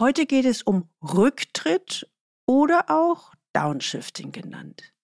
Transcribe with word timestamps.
Heute 0.00 0.26
geht 0.26 0.44
es 0.44 0.62
um 0.62 0.88
Rücktritt 1.02 2.08
oder 2.46 2.88
auch 2.88 3.34
Downshifting 3.52 4.30
genannt. 4.30 4.94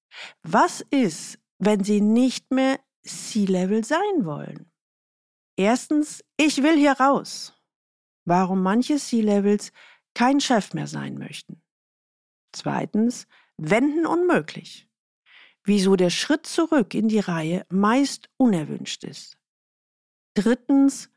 Was 0.45 0.83
ist, 0.83 1.41
wenn 1.59 1.83
Sie 1.83 2.01
nicht 2.01 2.53
mehr 2.53 2.79
C-Level 3.03 3.83
sein 3.85 4.25
wollen? 4.25 4.71
Erstens, 5.57 6.25
ich 6.37 6.63
will 6.63 6.77
hier 6.77 6.93
raus. 6.93 7.61
Warum 8.25 8.63
manche 8.63 8.97
C-Levels 8.97 9.73
kein 10.15 10.41
Chef 10.41 10.75
mehr 10.75 10.87
sein 10.87 11.19
möchten. 11.19 11.61
Zweitens, 12.53 13.27
wenden 13.57 14.07
unmöglich. 14.07 14.89
Wieso 15.65 15.97
der 15.97 16.11
Schritt 16.11 16.47
zurück 16.47 16.95
in 16.95 17.09
die 17.09 17.19
Reihe 17.19 17.67
meist 17.69 18.31
unerwünscht 18.37 19.03
ist. 19.03 19.39
Drittens, 20.35 21.11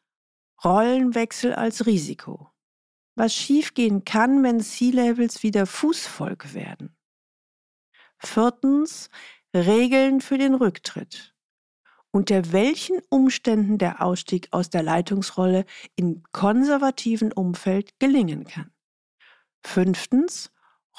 Rollenwechsel 0.64 1.54
als 1.54 1.86
Risiko 1.86 2.52
was 3.18 3.34
schiefgehen 3.34 4.06
kann, 4.06 4.44
wenn 4.44 4.62
C-Levels 4.62 5.42
wieder 5.44 5.66
Fußvolk 5.66 6.54
werden. 6.54 6.96
Viertens, 8.20 9.10
Regeln 9.56 10.22
für 10.22 10.38
den 10.38 10.54
Rücktritt. 10.54 11.34
Unter 12.12 12.52
welchen 12.52 13.02
Umständen 13.10 13.78
der 13.78 14.02
Ausstieg 14.02 14.48
aus 14.52 14.70
der 14.70 14.84
Leitungsrolle 14.84 15.66
im 15.96 16.24
konservativen 16.32 17.32
Umfeld 17.32 18.00
gelingen 18.00 18.46
kann. 18.46 18.72
Fünftens, 19.62 20.52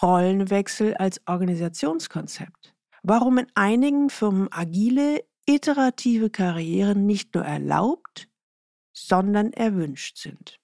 Rollenwechsel 0.02 0.94
als 0.94 1.20
Organisationskonzept. 1.27 2.74
Warum 3.02 3.38
in 3.38 3.46
einigen 3.55 4.10
Firmen 4.10 4.48
agile, 4.50 5.24
iterative 5.46 6.30
Karrieren 6.30 7.06
nicht 7.06 7.34
nur 7.34 7.44
erlaubt, 7.44 8.28
sondern 8.92 9.52
erwünscht 9.52 10.19
sind. 10.19 10.60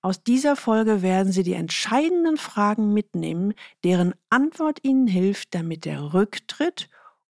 Aus 0.00 0.22
dieser 0.22 0.56
Folge 0.56 1.02
werden 1.02 1.32
Sie 1.32 1.42
die 1.42 1.54
entscheidenden 1.54 2.36
Fragen 2.36 2.92
mitnehmen, 2.92 3.54
deren 3.84 4.14
Antwort 4.30 4.80
Ihnen 4.82 5.06
hilft, 5.06 5.54
damit 5.54 5.84
der 5.84 6.14
Rücktritt 6.14 6.88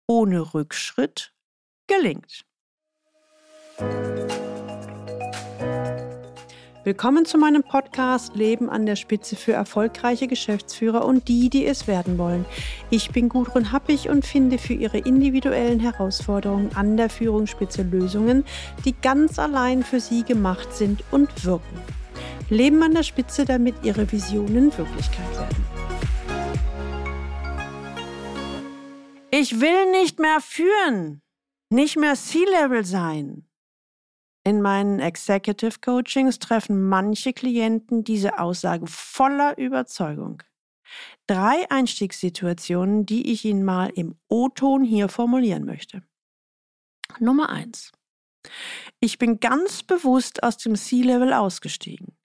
ohne 0.06 0.54
Rückschritt 0.54 1.32
gelingt. 1.86 2.44
Willkommen 6.86 7.26
zu 7.26 7.36
meinem 7.36 7.64
Podcast 7.64 8.36
Leben 8.36 8.70
an 8.70 8.86
der 8.86 8.94
Spitze 8.94 9.34
für 9.34 9.52
erfolgreiche 9.52 10.28
Geschäftsführer 10.28 11.04
und 11.04 11.26
die, 11.26 11.50
die 11.50 11.66
es 11.66 11.88
werden 11.88 12.16
wollen. 12.16 12.44
Ich 12.90 13.10
bin 13.10 13.28
Gudrun 13.28 13.72
Happig 13.72 14.08
und 14.08 14.24
finde 14.24 14.56
für 14.56 14.74
Ihre 14.74 14.98
individuellen 14.98 15.80
Herausforderungen 15.80 16.70
an 16.76 16.96
der 16.96 17.10
Führungsspitze 17.10 17.82
Lösungen, 17.82 18.44
die 18.84 18.94
ganz 19.02 19.40
allein 19.40 19.82
für 19.82 19.98
Sie 19.98 20.22
gemacht 20.22 20.72
sind 20.74 21.02
und 21.10 21.44
wirken. 21.44 21.82
Leben 22.48 22.80
an 22.84 22.94
der 22.94 23.02
Spitze, 23.02 23.44
damit 23.44 23.74
ihre 23.82 24.10
Visionen 24.10 24.76
Wirklichkeit 24.78 25.32
werden. 25.36 25.64
Ich 29.32 29.60
will 29.60 29.90
nicht 29.90 30.20
mehr 30.20 30.40
führen, 30.40 31.22
nicht 31.70 31.96
mehr 31.96 32.14
C-Level 32.14 32.84
sein. 32.84 33.48
In 34.44 34.62
meinen 34.62 35.00
Executive 35.00 35.80
Coachings 35.80 36.38
treffen 36.38 36.88
manche 36.88 37.32
Klienten 37.32 38.04
diese 38.04 38.38
Aussage 38.38 38.86
voller 38.86 39.58
Überzeugung. 39.58 40.44
Drei 41.26 41.68
Einstiegssituationen, 41.68 43.06
die 43.06 43.32
ich 43.32 43.44
Ihnen 43.44 43.64
mal 43.64 43.88
im 43.88 44.14
O-Ton 44.28 44.84
hier 44.84 45.08
formulieren 45.08 45.64
möchte. 45.64 46.04
Nummer 47.18 47.50
eins: 47.50 47.90
Ich 49.00 49.18
bin 49.18 49.40
ganz 49.40 49.82
bewusst 49.82 50.44
aus 50.44 50.58
dem 50.58 50.76
C-Level 50.76 51.32
ausgestiegen 51.32 52.15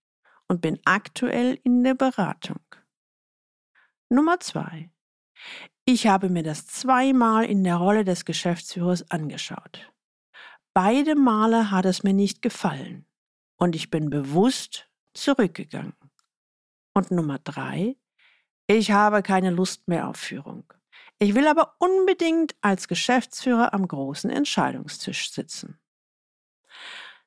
und 0.52 0.60
bin 0.60 0.82
aktuell 0.84 1.58
in 1.64 1.82
der 1.82 1.94
Beratung. 1.94 2.60
Nummer 4.10 4.42
zwei. 4.42 4.92
Ich 5.86 6.08
habe 6.08 6.28
mir 6.28 6.44
das 6.44 6.68
zweimal 6.68 7.46
in 7.46 7.64
der 7.64 7.78
Rolle 7.78 8.04
des 8.04 8.26
Geschäftsführers 8.26 9.10
angeschaut. 9.10 9.90
Beide 10.74 11.16
Male 11.16 11.72
hat 11.72 11.86
es 11.86 12.04
mir 12.04 12.12
nicht 12.12 12.42
gefallen 12.42 13.06
und 13.56 13.78
ich 13.78 13.90
bin 13.90 14.10
bewusst 14.10 14.90
zurückgegangen. 15.14 15.96
Und 16.94 17.12
Nummer 17.12 17.40
drei. 17.40 17.96
Ich 18.68 18.92
habe 18.92 19.24
keine 19.24 19.52
Lust 19.52 19.88
mehr 19.88 20.10
auf 20.10 20.18
Führung. 20.18 20.66
Ich 21.18 21.34
will 21.34 21.48
aber 21.48 21.78
unbedingt 21.80 22.58
als 22.60 22.90
Geschäftsführer 22.90 23.74
am 23.74 23.88
großen 23.88 24.30
Entscheidungstisch 24.30 25.32
sitzen. 25.32 25.80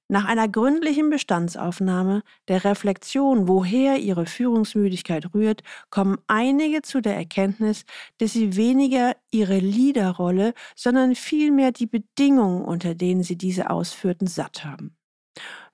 Nach 0.09 0.27
einer 0.27 0.49
gründlichen 0.49 1.09
Bestandsaufnahme 1.09 2.23
der 2.49 2.65
Reflexion, 2.65 3.49
woher 3.49 3.99
ihre 3.99 4.27
Führungsmüdigkeit 4.27 5.33
rührt, 5.35 5.63
kommen 5.89 6.19
einige 6.27 6.83
zu 6.83 7.01
der 7.01 7.17
Erkenntnis, 7.17 7.87
dass 8.19 8.35
sie 8.35 8.55
weniger 8.55 9.17
ihre 9.31 9.59
Leaderrolle, 9.59 10.53
sondern 10.77 11.15
vielmehr 11.15 11.73
die 11.73 11.87
Bedingungen, 11.87 12.65
unter 12.65 12.95
denen 12.95 13.23
sie 13.23 13.37
diese 13.37 13.71
ausführten, 13.71 14.27
satt 14.27 14.63
haben. 14.63 14.95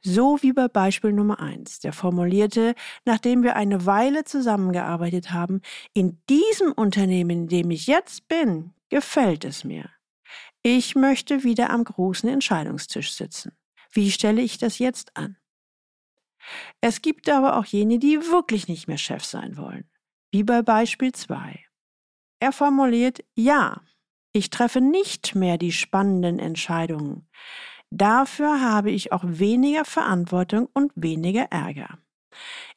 So 0.03 0.39
wie 0.43 0.53
bei 0.53 0.69
Beispiel 0.69 1.13
Nummer 1.13 1.41
eins, 1.41 1.81
der 1.81 1.93
formulierte, 1.93 2.75
nachdem 3.05 3.43
wir 3.43 3.57
eine 3.57 3.85
Weile 3.85 4.25
zusammengearbeitet 4.25 5.33
haben, 5.33 5.61
in 5.93 6.23
diesem 6.31 6.73
Unternehmen, 6.73 7.31
in 7.31 7.49
dem 7.49 7.71
ich 7.71 7.87
jetzt 7.89 8.29
bin, 8.29 8.73
gefällt 8.89 9.45
es 9.45 9.65
mir. 9.65 9.91
Ich 10.63 10.95
möchte 10.95 11.43
wieder 11.43 11.71
am 11.71 11.85
großen 11.85 12.29
Entscheidungstisch 12.29 13.13
sitzen. 13.13 13.53
Wie 13.93 14.11
stelle 14.11 14.43
ich 14.43 14.59
das 14.59 14.79
jetzt 14.79 15.17
an? 15.17 15.37
Es 16.81 17.03
gibt 17.03 17.29
aber 17.29 17.57
auch 17.57 17.67
jene, 17.67 17.99
die 17.99 18.19
wirklich 18.19 18.69
nicht 18.69 18.89
mehr 18.89 18.99
Chef 18.99 19.25
sein 19.25 19.57
wollen, 19.57 19.91
wie 20.31 20.45
bei 20.45 20.63
Beispiel 20.63 21.13
2. 21.13 21.65
Er 22.41 22.53
formuliert, 22.53 23.23
ja, 23.35 23.83
ich 24.33 24.51
treffe 24.51 24.81
nicht 24.81 25.35
mehr 25.35 25.59
die 25.59 25.73
spannenden 25.73 26.39
Entscheidungen. 26.39 27.29
Dafür 27.91 28.61
habe 28.61 28.91
ich 28.91 29.13
auch 29.13 29.25
weniger 29.27 29.85
Verantwortung 29.85 30.69
und 30.73 30.93
weniger 30.95 31.49
Ärger. 31.51 31.99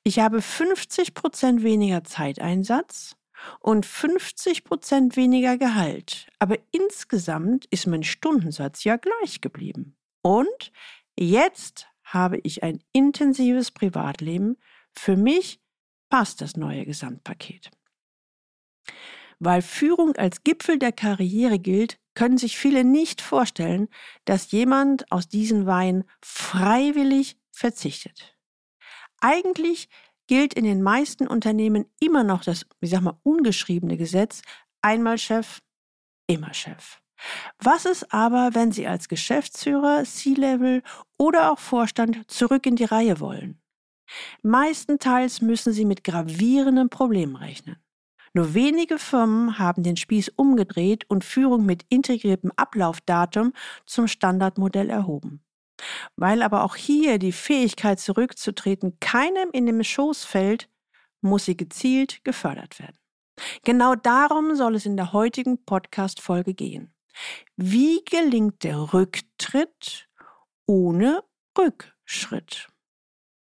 Ich 0.03 0.19
habe 0.19 0.41
50 0.41 1.13
Prozent 1.13 1.63
weniger 1.63 2.03
Zeiteinsatz 2.03 3.15
und 3.59 3.85
50 3.85 4.63
Prozent 4.63 5.15
weniger 5.15 5.57
Gehalt. 5.57 6.27
Aber 6.39 6.57
insgesamt 6.71 7.65
ist 7.65 7.87
mein 7.87 8.03
Stundensatz 8.03 8.83
ja 8.83 8.97
gleich 8.97 9.41
geblieben. 9.41 9.95
Und 10.23 10.71
Jetzt 11.17 11.87
habe 12.03 12.39
ich 12.43 12.63
ein 12.63 12.79
intensives 12.91 13.71
Privatleben. 13.71 14.57
Für 14.93 15.15
mich 15.15 15.61
passt 16.09 16.41
das 16.41 16.57
neue 16.57 16.85
Gesamtpaket. 16.85 17.71
Weil 19.39 19.61
Führung 19.61 20.15
als 20.15 20.43
Gipfel 20.43 20.77
der 20.77 20.91
Karriere 20.91 21.59
gilt, 21.59 21.99
können 22.13 22.37
sich 22.37 22.57
viele 22.57 22.83
nicht 22.83 23.21
vorstellen, 23.21 23.89
dass 24.25 24.51
jemand 24.51 25.11
aus 25.11 25.27
diesen 25.27 25.65
Weinen 25.65 26.03
freiwillig 26.21 27.37
verzichtet. 27.51 28.37
Eigentlich 29.19 29.89
gilt 30.27 30.53
in 30.53 30.63
den 30.63 30.81
meisten 30.81 31.27
Unternehmen 31.27 31.85
immer 31.99 32.23
noch 32.23 32.43
das, 32.43 32.65
ich 32.81 32.91
sag 32.91 33.01
mal, 33.01 33.19
ungeschriebene 33.23 33.97
Gesetz, 33.97 34.41
einmal 34.81 35.17
Chef, 35.17 35.61
immer 36.27 36.53
Chef. 36.53 37.02
Was 37.59 37.85
ist 37.85 38.13
aber, 38.13 38.51
wenn 38.53 38.71
Sie 38.71 38.87
als 38.87 39.07
Geschäftsführer, 39.07 40.03
C-Level 40.03 40.83
oder 41.17 41.51
auch 41.51 41.59
Vorstand 41.59 42.29
zurück 42.29 42.65
in 42.65 42.75
die 42.75 42.83
Reihe 42.83 43.19
wollen? 43.19 43.61
Meistenteils 44.41 45.41
müssen 45.41 45.73
Sie 45.73 45.85
mit 45.85 46.03
gravierenden 46.03 46.89
Problemen 46.89 47.35
rechnen. 47.35 47.77
Nur 48.33 48.55
wenige 48.55 48.97
Firmen 48.97 49.59
haben 49.59 49.83
den 49.83 49.95
Spieß 49.95 50.29
umgedreht 50.35 51.05
und 51.07 51.23
Führung 51.23 51.65
mit 51.65 51.85
integriertem 51.89 52.51
Ablaufdatum 52.55 53.53
zum 53.85 54.07
Standardmodell 54.07 54.89
erhoben. 54.89 55.43
Weil 56.15 56.41
aber 56.41 56.63
auch 56.63 56.75
hier 56.75 57.19
die 57.19 57.31
Fähigkeit 57.31 57.99
zurückzutreten 57.99 58.99
keinem 58.99 59.49
in 59.51 59.65
dem 59.67 59.83
Schoß 59.83 60.25
fällt, 60.25 60.69
muss 61.21 61.45
sie 61.45 61.55
gezielt 61.55 62.23
gefördert 62.23 62.79
werden. 62.79 62.97
Genau 63.63 63.95
darum 63.95 64.55
soll 64.55 64.75
es 64.75 64.85
in 64.85 64.97
der 64.97 65.13
heutigen 65.13 65.63
Podcast-Folge 65.63 66.53
gehen. 66.53 66.92
Wie 67.55 68.03
gelingt 68.05 68.63
der 68.63 68.93
Rücktritt 68.93 70.09
ohne 70.65 71.23
Rückschritt? 71.57 72.69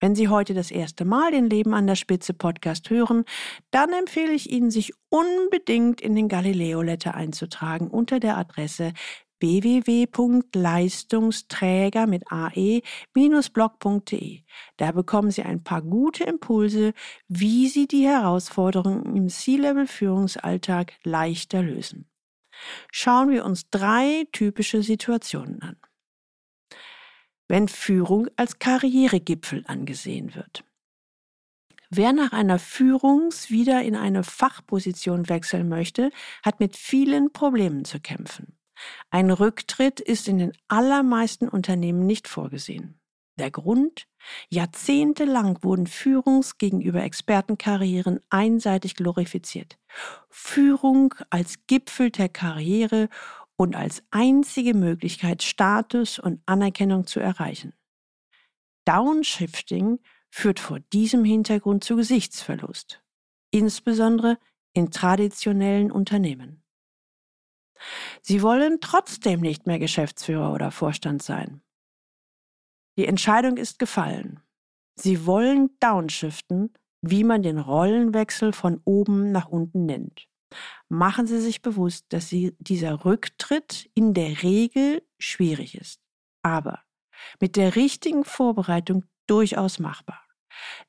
Wenn 0.01 0.15
Sie 0.15 0.27
heute 0.29 0.55
das 0.55 0.71
erste 0.71 1.05
Mal 1.05 1.31
den 1.31 1.47
Leben 1.47 1.75
an 1.75 1.85
der 1.85 1.95
Spitze 1.95 2.33
Podcast 2.33 2.89
hören, 2.89 3.23
dann 3.69 3.93
empfehle 3.93 4.33
ich 4.33 4.51
Ihnen, 4.51 4.71
sich 4.71 4.93
unbedingt 5.09 6.01
in 6.01 6.15
den 6.15 6.27
Galileo 6.27 6.81
Letter 6.81 7.13
einzutragen 7.13 7.87
unter 7.87 8.19
der 8.19 8.35
Adresse 8.35 8.93
www.leistungsträger 9.39 12.07
mit 12.07 12.23
ae-blog.de. 12.31 12.81
Da 14.77 14.91
bekommen 14.91 15.29
Sie 15.29 15.43
ein 15.43 15.63
paar 15.63 15.83
gute 15.83 16.23
Impulse, 16.23 16.93
wie 17.27 17.67
Sie 17.67 17.85
die 17.87 18.07
Herausforderungen 18.07 19.15
im 19.15 19.29
C-Level-Führungsalltag 19.29 20.93
leichter 21.03 21.61
lösen 21.61 22.10
schauen 22.91 23.29
wir 23.29 23.45
uns 23.45 23.69
drei 23.69 24.27
typische 24.31 24.83
Situationen 24.83 25.61
an. 25.61 25.77
Wenn 27.47 27.67
Führung 27.67 28.27
als 28.37 28.59
Karrieregipfel 28.59 29.63
angesehen 29.67 30.35
wird. 30.35 30.63
Wer 31.89 32.13
nach 32.13 32.31
einer 32.31 32.57
Führungs- 32.57 33.49
wieder 33.49 33.81
in 33.81 33.97
eine 33.97 34.23
Fachposition 34.23 35.27
wechseln 35.27 35.67
möchte, 35.67 36.11
hat 36.41 36.61
mit 36.61 36.77
vielen 36.77 37.33
Problemen 37.33 37.83
zu 37.83 37.99
kämpfen. 37.99 38.57
Ein 39.09 39.29
Rücktritt 39.29 39.99
ist 39.99 40.29
in 40.29 40.37
den 40.37 40.53
allermeisten 40.69 41.49
Unternehmen 41.49 42.05
nicht 42.05 42.29
vorgesehen. 42.29 43.00
Der 43.37 43.51
Grund? 43.51 44.07
Jahrzehntelang 44.49 45.63
wurden 45.63 45.87
Führungs- 45.87 46.57
gegenüber 46.57 47.01
Expertenkarrieren 47.03 48.19
einseitig 48.29 48.95
glorifiziert. 48.95 49.79
Führung 50.29 51.15
als 51.29 51.55
Gipfel 51.67 52.11
der 52.11 52.29
Karriere 52.29 53.09
und 53.55 53.75
als 53.75 54.03
einzige 54.11 54.73
Möglichkeit, 54.73 55.43
Status 55.43 56.19
und 56.19 56.41
Anerkennung 56.45 57.07
zu 57.07 57.19
erreichen. 57.19 57.73
Downshifting 58.85 59.99
führt 60.29 60.59
vor 60.59 60.79
diesem 60.79 61.23
Hintergrund 61.23 61.83
zu 61.83 61.95
Gesichtsverlust, 61.95 63.03
insbesondere 63.51 64.37
in 64.73 64.91
traditionellen 64.91 65.91
Unternehmen. 65.91 66.63
Sie 68.21 68.41
wollen 68.41 68.79
trotzdem 68.81 69.41
nicht 69.41 69.67
mehr 69.67 69.79
Geschäftsführer 69.79 70.53
oder 70.53 70.71
Vorstand 70.71 71.21
sein. 71.21 71.61
Die 72.97 73.07
Entscheidung 73.07 73.57
ist 73.57 73.79
gefallen. 73.79 74.41
Sie 74.95 75.25
wollen 75.25 75.69
downshiften, 75.79 76.73
wie 77.01 77.23
man 77.23 77.41
den 77.41 77.57
Rollenwechsel 77.57 78.53
von 78.53 78.81
oben 78.85 79.31
nach 79.31 79.47
unten 79.47 79.85
nennt. 79.85 80.27
Machen 80.89 81.27
Sie 81.27 81.39
sich 81.39 81.61
bewusst, 81.61 82.05
dass 82.09 82.27
Sie, 82.27 82.55
dieser 82.59 83.05
Rücktritt 83.05 83.89
in 83.93 84.13
der 84.13 84.43
Regel 84.43 85.01
schwierig 85.17 85.75
ist, 85.75 86.01
aber 86.43 86.83
mit 87.39 87.55
der 87.55 87.75
richtigen 87.75 88.25
Vorbereitung 88.25 89.05
durchaus 89.27 89.79
machbar. 89.79 90.21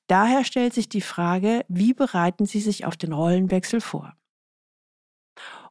Daher 0.09 0.45
stellt 0.45 0.75
sich 0.75 0.89
die 0.89 1.01
Frage, 1.01 1.65
wie 1.69 1.95
bereiten 1.95 2.47
Sie 2.47 2.61
sich 2.61 2.85
auf 2.85 2.97
den 2.97 3.13
Rollenwechsel 3.13 3.81
vor? 3.81 4.17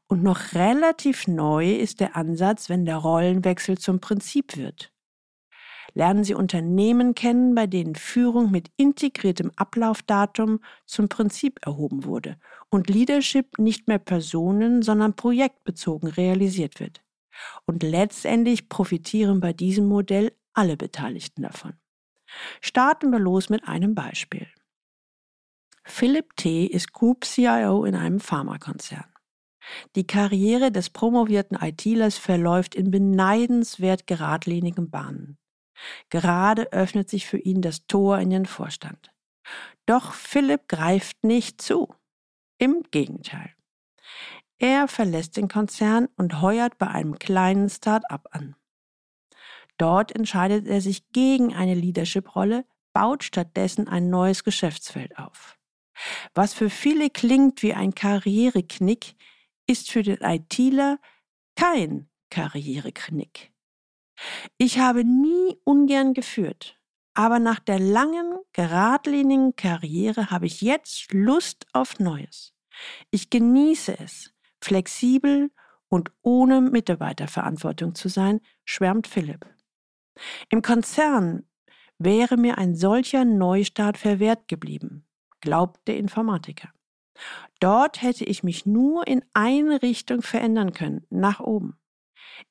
Und 0.07 0.23
noch 0.23 0.53
relativ 0.53 1.27
neu 1.27 1.73
ist 1.73 1.99
der 1.99 2.15
Ansatz, 2.15 2.69
wenn 2.69 2.85
der 2.85 2.97
Rollenwechsel 2.97 3.77
zum 3.77 3.99
Prinzip 3.99 4.57
wird. 4.57 4.90
Lernen 5.93 6.23
Sie 6.23 6.33
Unternehmen 6.33 7.15
kennen, 7.15 7.53
bei 7.53 7.67
denen 7.67 7.95
Führung 7.95 8.51
mit 8.51 8.71
integriertem 8.77 9.51
Ablaufdatum 9.55 10.59
zum 10.85 11.09
Prinzip 11.09 11.59
erhoben 11.65 12.05
wurde 12.05 12.37
und 12.69 12.89
Leadership 12.89 13.57
nicht 13.59 13.87
mehr 13.87 13.99
personen, 13.99 14.81
sondern 14.81 15.15
projektbezogen 15.15 16.09
realisiert 16.09 16.79
wird. 16.79 17.01
Und 17.65 17.83
letztendlich 17.83 18.69
profitieren 18.69 19.39
bei 19.39 19.53
diesem 19.53 19.87
Modell 19.87 20.31
alle 20.53 20.77
Beteiligten 20.77 21.43
davon. 21.43 21.73
Starten 22.61 23.11
wir 23.11 23.19
los 23.19 23.49
mit 23.49 23.67
einem 23.67 23.95
Beispiel. 23.95 24.47
Philipp 25.83 26.35
T. 26.37 26.65
ist 26.65 26.93
Group 26.93 27.25
CIO 27.25 27.83
in 27.85 27.95
einem 27.95 28.19
Pharmakonzern. 28.19 29.05
Die 29.95 30.07
Karriere 30.07 30.71
des 30.71 30.89
promovierten 30.89 31.57
ITlers 31.59 32.17
verläuft 32.17 32.75
in 32.75 32.91
beneidenswert 32.91 34.07
geradlinigen 34.07 34.89
Bahnen. 34.89 35.37
Gerade 36.09 36.71
öffnet 36.71 37.09
sich 37.09 37.27
für 37.27 37.37
ihn 37.37 37.61
das 37.61 37.87
Tor 37.87 38.19
in 38.19 38.29
den 38.29 38.45
Vorstand. 38.45 39.11
Doch 39.85 40.13
Philipp 40.13 40.67
greift 40.67 41.23
nicht 41.23 41.61
zu. 41.61 41.93
Im 42.57 42.83
Gegenteil. 42.91 43.55
Er 44.59 44.87
verlässt 44.87 45.37
den 45.37 45.47
Konzern 45.47 46.07
und 46.17 46.41
heuert 46.41 46.77
bei 46.77 46.87
einem 46.87 47.17
kleinen 47.17 47.69
Start-up 47.69 48.27
an. 48.31 48.55
Dort 49.77 50.11
entscheidet 50.15 50.67
er 50.67 50.81
sich 50.81 51.09
gegen 51.11 51.55
eine 51.55 51.73
Leadership-Rolle, 51.73 52.65
baut 52.93 53.23
stattdessen 53.23 53.87
ein 53.87 54.11
neues 54.11 54.43
Geschäftsfeld 54.43 55.17
auf. 55.17 55.57
Was 56.35 56.53
für 56.53 56.69
viele 56.69 57.09
klingt 57.09 57.63
wie 57.63 57.73
ein 57.73 57.95
Karriereknick, 57.95 59.15
ist 59.65 59.89
für 59.89 60.03
den 60.03 60.17
ITler 60.17 60.99
kein 61.55 62.09
Karriereknick. 62.29 63.50
Ich 64.57 64.79
habe 64.79 65.03
nie 65.03 65.57
ungern 65.63 66.13
geführt, 66.13 66.77
aber 67.13 67.39
nach 67.39 67.59
der 67.59 67.79
langen, 67.79 68.39
geradlinigen 68.53 69.55
Karriere 69.55 70.31
habe 70.31 70.45
ich 70.45 70.61
jetzt 70.61 71.11
Lust 71.13 71.65
auf 71.73 71.99
Neues. 71.99 72.53
Ich 73.09 73.29
genieße 73.29 73.99
es, 73.99 74.33
flexibel 74.61 75.51
und 75.87 76.11
ohne 76.21 76.61
Mitarbeiterverantwortung 76.61 77.95
zu 77.95 78.07
sein, 78.07 78.39
schwärmt 78.63 79.07
Philipp. 79.07 79.45
Im 80.49 80.61
Konzern 80.61 81.43
wäre 81.97 82.37
mir 82.37 82.57
ein 82.57 82.75
solcher 82.75 83.25
Neustart 83.25 83.97
verwehrt 83.97 84.47
geblieben, 84.47 85.05
glaubt 85.41 85.87
der 85.87 85.97
Informatiker. 85.97 86.69
Dort 87.59 88.01
hätte 88.01 88.25
ich 88.25 88.43
mich 88.43 88.65
nur 88.65 89.07
in 89.07 89.23
eine 89.33 89.81
Richtung 89.81 90.21
verändern 90.21 90.73
können, 90.73 91.05
nach 91.09 91.39
oben. 91.39 91.77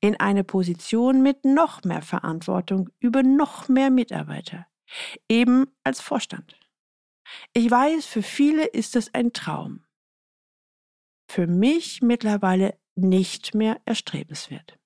In 0.01 0.19
eine 0.19 0.45
Position 0.45 1.23
mit 1.23 1.45
noch 1.45 1.83
mehr 1.85 2.03
Verantwortung 2.03 2.91
über 3.01 3.23
noch 3.23 3.69
mehr 3.69 3.91
Mitarbeiter, 3.91 4.67
eben 5.29 5.67
als 5.85 6.01
Vorstand. 6.01 6.59
Ich 7.53 7.71
weiß, 7.71 8.07
für 8.07 8.23
viele 8.23 8.67
ist 8.67 8.97
es 8.97 9.15
ein 9.15 9.33
Traum. 9.33 9.85
Für 11.31 11.47
mich 11.47 12.03
mittlerweile 12.03 12.77
nicht 12.97 13.55
mehr 13.55 13.81
erstrebenswert. 13.85 14.79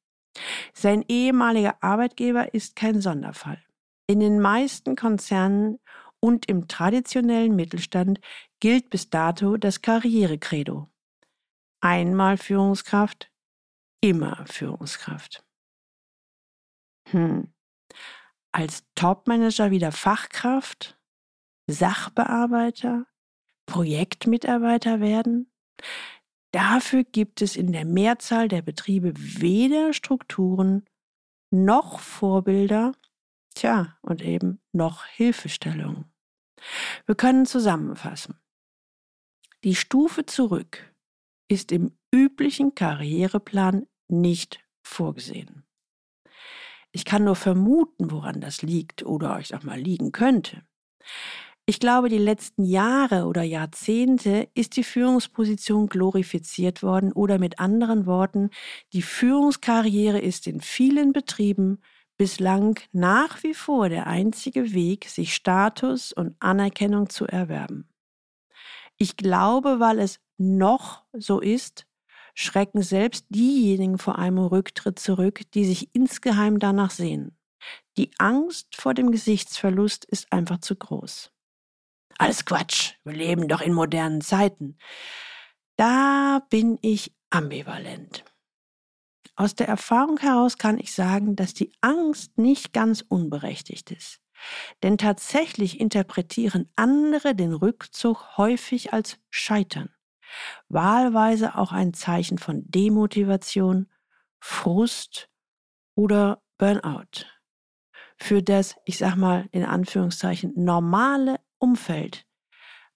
Sein 0.73 1.05
ehemaliger 1.09 1.83
Arbeitgeber 1.83 2.53
ist 2.55 2.77
kein 2.77 3.01
Sonderfall. 3.01 3.63
In 4.07 4.21
den 4.21 4.41
meisten 4.41 4.97
Konzernen 4.97 5.79
und 6.21 6.49
im 6.49 6.69
traditionellen 6.69 7.55
Mittelstand 7.57 8.21
gilt 8.61 8.91
bis 8.91 9.11
dato 9.11 9.57
das 9.57 9.83
Karrierekredo. 9.83 10.89
Einmal 11.81 12.39
Führungskraft, 12.39 13.31
immer 14.05 14.45
Führungskraft. 14.47 15.43
Hm. 17.09 17.55
Als 18.53 18.85
Topmanager 18.95 19.71
wieder 19.71 19.93
Fachkraft, 19.93 20.99
Sachbearbeiter, 21.67 23.07
Projektmitarbeiter 23.67 25.01
werden? 25.01 25.51
Dafür 26.53 27.03
gibt 27.03 27.41
es 27.41 27.57
in 27.57 27.73
der 27.73 27.87
Mehrzahl 27.87 28.49
der 28.49 28.61
Betriebe 28.61 29.15
weder 29.17 29.95
Strukturen 29.95 30.85
noch 31.51 31.99
Vorbilder, 31.99 32.93
tja, 33.55 33.97
und 34.03 34.21
eben 34.21 34.61
noch 34.73 35.07
Hilfestellungen. 35.07 36.13
Wir 37.07 37.15
können 37.15 37.47
zusammenfassen. 37.47 38.39
Die 39.65 39.75
Stufe 39.75 40.27
zurück 40.27 40.95
ist 41.49 41.73
im 41.73 41.97
üblichen 42.13 42.75
Karriereplan 42.75 43.87
nicht 44.09 44.65
vorgesehen. 44.83 45.65
Ich 46.93 47.05
kann 47.05 47.25
nur 47.25 47.37
vermuten, 47.37 48.11
woran 48.11 48.41
das 48.41 48.63
liegt 48.63 49.05
oder 49.05 49.37
euch 49.37 49.55
auch 49.55 49.65
mal 49.65 49.79
liegen 49.79 50.13
könnte. 50.13 50.63
Ich 51.67 51.81
glaube, 51.81 52.11
die 52.11 52.19
letzten 52.19 52.65
Jahre 52.65 53.25
oder 53.25 53.43
Jahrzehnte 53.43 54.49
ist 54.55 54.77
die 54.77 54.85
Führungsposition 54.85 55.89
glorifiziert 55.89 56.83
worden 56.83 57.11
oder 57.11 57.39
mit 57.39 57.59
anderen 57.59 58.05
Worten, 58.05 58.51
die 58.93 59.01
Führungskarriere 59.01 60.21
ist 60.21 60.47
in 60.47 60.61
vielen 60.61 61.13
Betrieben 61.13 61.79
bislang 62.19 62.79
nach 62.93 63.43
wie 63.43 63.55
vor 63.55 63.89
der 63.89 64.07
einzige 64.07 64.75
Weg, 64.75 65.09
sich 65.09 65.35
Status 65.35 66.13
und 66.13 66.37
Anerkennung 66.39 67.09
zu 67.09 67.27
erwerben. 67.27 67.89
Ich 68.99 69.17
glaube, 69.17 69.81
weil 69.81 69.99
es 69.99 70.21
noch 70.37 71.05
so 71.13 71.41
ist, 71.41 71.87
schrecken 72.35 72.83
selbst 72.83 73.27
diejenigen 73.29 73.99
vor 73.99 74.19
einem 74.19 74.39
Rücktritt 74.39 74.99
zurück, 74.99 75.43
die 75.55 75.65
sich 75.65 75.95
insgeheim 75.95 76.59
danach 76.59 76.91
sehen. 76.91 77.37
Die 77.97 78.11
Angst 78.19 78.77
vor 78.77 78.93
dem 78.93 79.11
Gesichtsverlust 79.11 80.05
ist 80.05 80.33
einfach 80.33 80.59
zu 80.59 80.77
groß. 80.77 81.31
Alles 82.19 82.45
Quatsch, 82.45 82.95
wir 83.05 83.15
leben 83.15 83.49
doch 83.49 83.61
in 83.61 83.73
modernen 83.73 84.21
Zeiten. 84.21 84.77
Da 85.77 86.47
bin 86.51 86.79
ich 86.83 87.13
ambivalent. 87.31 88.25
Aus 89.37 89.55
der 89.55 89.67
Erfahrung 89.67 90.19
heraus 90.19 90.59
kann 90.59 90.79
ich 90.79 90.93
sagen, 90.93 91.35
dass 91.35 91.55
die 91.55 91.73
Angst 91.81 92.39
nicht 92.39 92.73
ganz 92.73 93.05
unberechtigt 93.09 93.91
ist. 93.91 94.21
Denn 94.83 94.99
tatsächlich 94.99 95.81
interpretieren 95.81 96.71
andere 96.77 97.35
den 97.35 97.53
Rückzug 97.53 98.37
häufig 98.37 98.93
als 98.93 99.19
Scheitern. 99.31 99.94
Wahlweise 100.69 101.57
auch 101.57 101.73
ein 101.73 101.95
Zeichen 101.95 102.39
von 102.39 102.63
Demotivation, 102.67 103.89
Frust 104.41 105.29
oder 105.95 106.43
Burnout. 106.59 107.27
Für 108.17 108.43
das, 108.43 108.77
ich 108.85 108.99
sag 108.99 109.17
mal 109.17 109.49
in 109.51 109.65
Anführungszeichen, 109.65 110.53
normale 110.57 111.41
Umfeld, 111.59 112.27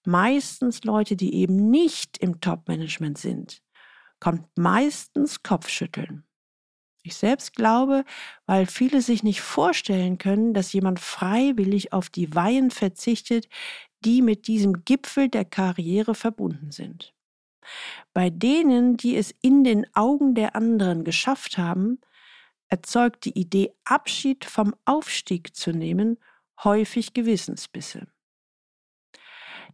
meistens 0.05 0.83
Leute, 0.83 1.15
die 1.15 1.33
eben 1.35 1.69
nicht 1.69 2.17
im 2.17 2.39
Top-Management 2.39 3.17
sind, 3.17 3.61
kommt 4.19 4.45
meistens 4.57 5.43
Kopfschütteln. 5.43 6.25
Ich 7.03 7.15
selbst 7.15 7.55
glaube, 7.55 8.03
weil 8.45 8.65
viele 8.65 9.01
sich 9.01 9.23
nicht 9.23 9.41
vorstellen 9.41 10.17
können, 10.17 10.53
dass 10.53 10.73
jemand 10.73 10.99
freiwillig 10.99 11.93
auf 11.93 12.09
die 12.09 12.35
Weihen 12.35 12.71
verzichtet, 12.71 13.47
die 14.03 14.21
mit 14.21 14.47
diesem 14.47 14.83
Gipfel 14.85 15.29
der 15.29 15.45
Karriere 15.45 16.13
verbunden 16.13 16.71
sind. 16.71 17.13
Bei 18.13 18.29
denen, 18.29 18.97
die 18.97 19.15
es 19.15 19.33
in 19.41 19.63
den 19.63 19.85
Augen 19.95 20.35
der 20.35 20.55
anderen 20.55 21.03
geschafft 21.03 21.57
haben, 21.57 21.99
erzeugt 22.67 23.25
die 23.25 23.37
Idee, 23.37 23.73
Abschied 23.83 24.45
vom 24.45 24.75
Aufstieg 24.85 25.55
zu 25.55 25.71
nehmen, 25.71 26.17
häufig 26.63 27.13
Gewissensbisse. 27.13 28.07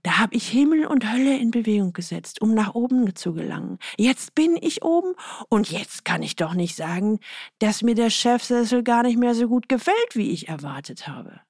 Da 0.04 0.20
habe 0.20 0.36
ich 0.36 0.50
Himmel 0.50 0.86
und 0.86 1.12
Hölle 1.12 1.38
in 1.38 1.50
Bewegung 1.50 1.92
gesetzt, 1.92 2.40
um 2.42 2.54
nach 2.54 2.76
oben 2.76 3.16
zu 3.16 3.34
gelangen. 3.34 3.80
Jetzt 3.98 4.36
bin 4.36 4.56
ich 4.56 4.84
oben 4.84 5.16
und 5.50 5.72
jetzt 5.72 6.06
kann 6.06 6.22
ich 6.22 6.36
doch 6.36 6.54
nicht 6.54 6.76
sagen, 6.76 7.20
dass 7.58 7.82
mir 7.82 7.96
der 7.96 8.12
Chefsessel 8.12 8.84
gar 8.84 9.02
nicht 9.04 9.18
mehr 9.18 9.34
so 9.34 9.48
gut 9.48 9.68
gefällt, 9.68 10.16
wie 10.16 10.30
ich 10.32 10.48
erwartet 10.48 11.08
habe. 11.08 11.42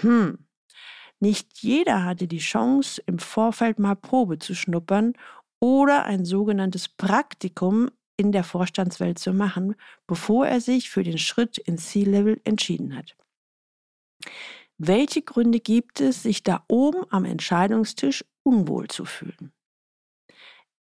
Hm, 0.00 0.46
nicht 1.22 1.58
jeder 1.60 2.04
hatte 2.04 2.26
die 2.26 2.38
Chance, 2.38 3.02
im 3.06 3.18
Vorfeld 3.18 3.78
mal 3.78 3.96
Probe 3.96 4.38
zu 4.38 4.54
schnuppern 4.54 5.14
oder 5.60 6.04
ein 6.04 6.24
sogenanntes 6.24 6.88
Praktikum 6.88 7.90
in 8.16 8.32
der 8.32 8.44
Vorstandswelt 8.44 9.18
zu 9.18 9.32
machen, 9.32 9.74
bevor 10.06 10.46
er 10.46 10.60
sich 10.60 10.90
für 10.90 11.02
den 11.02 11.18
Schritt 11.18 11.58
ins 11.58 11.90
C-Level 11.90 12.40
entschieden 12.44 12.96
hat. 12.96 13.16
Welche 14.78 15.22
Gründe 15.22 15.60
gibt 15.60 16.00
es, 16.00 16.22
sich 16.22 16.42
da 16.42 16.64
oben 16.68 17.04
am 17.10 17.24
Entscheidungstisch 17.24 18.24
unwohl 18.42 18.88
zu 18.88 19.04
fühlen? 19.04 19.52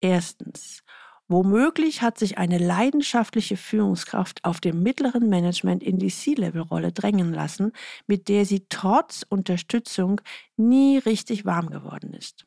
Erstens. 0.01 0.84
Womöglich 1.29 2.03
hat 2.03 2.19
sich 2.19 2.37
eine 2.37 2.59
leidenschaftliche 2.59 3.57
Führungskraft 3.57 4.45
auf 4.45 4.61
dem 4.61 4.83
mittleren 4.83 5.29
Management 5.29 5.83
in 5.83 5.99
die 5.99 6.11
C-Level-Rolle 6.11 6.93
drängen 6.93 7.33
lassen, 7.33 7.73
mit 8.07 8.29
der 8.29 8.45
sie 8.45 8.67
trotz 8.69 9.25
Unterstützung 9.29 10.21
nie 10.57 10.99
richtig 10.99 11.47
warm 11.47 11.71
geworden 11.71 12.13
ist. 12.13 12.47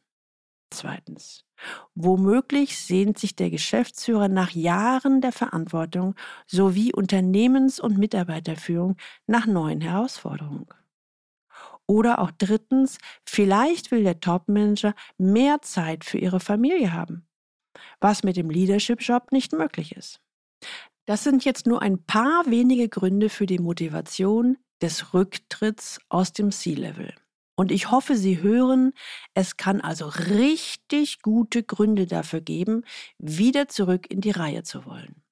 Zweitens. 0.70 1.44
Womöglich 1.96 2.78
sehnt 2.78 3.18
sich 3.18 3.36
der 3.36 3.50
Geschäftsführer 3.50 4.28
nach 4.28 4.52
Jahren 4.52 5.22
der 5.22 5.32
Verantwortung 5.32 6.14
sowie 6.46 6.94
Unternehmens- 6.94 7.80
und 7.80 7.98
Mitarbeiterführung 7.98 8.96
nach 9.26 9.48
neuen 9.48 9.82
Herausforderungen. 9.82 10.68
Oder 11.88 12.20
auch 12.20 12.32
drittens, 12.32 12.98
vielleicht 13.26 13.92
will 13.92 14.04
der 14.04 14.20
Topmanager 14.20 14.94
mehr 15.18 15.62
Zeit 15.62 16.04
für 16.04 16.18
ihre 16.18 16.42
Familie 16.42 16.94
haben, 16.94 17.27
was 18.00 18.24
mit 18.24 18.38
dem 18.38 18.50
Leadership-Job 18.50 19.32
nicht 19.32 19.54
möglich 19.54 19.96
ist. 19.96 20.20
Das 21.06 21.24
sind 21.24 21.46
jetzt 21.46 21.68
nur 21.68 21.82
ein 21.82 22.04
paar 22.04 22.46
wenige 22.48 22.90
Gründe 22.90 23.30
für 23.30 23.46
die 23.46 23.60
Motivation 23.60 24.58
des 24.82 25.14
Rücktritts 25.14 26.00
aus 26.10 26.34
dem 26.34 26.52
C-Level. 26.52 27.14
Und 27.56 27.72
ich 27.72 27.90
hoffe, 27.90 28.16
Sie 28.16 28.42
hören, 28.42 28.94
es 29.34 29.58
kann 29.58 29.82
also 29.82 30.08
richtig 30.08 31.22
gute 31.22 31.64
Gründe 31.64 32.06
dafür 32.06 32.42
geben, 32.42 32.84
wieder 33.18 33.68
zurück 33.68 34.06
in 34.12 34.22
die 34.22 34.32
Reihe 34.32 34.64
zu 34.64 34.86
wollen. 34.86 35.24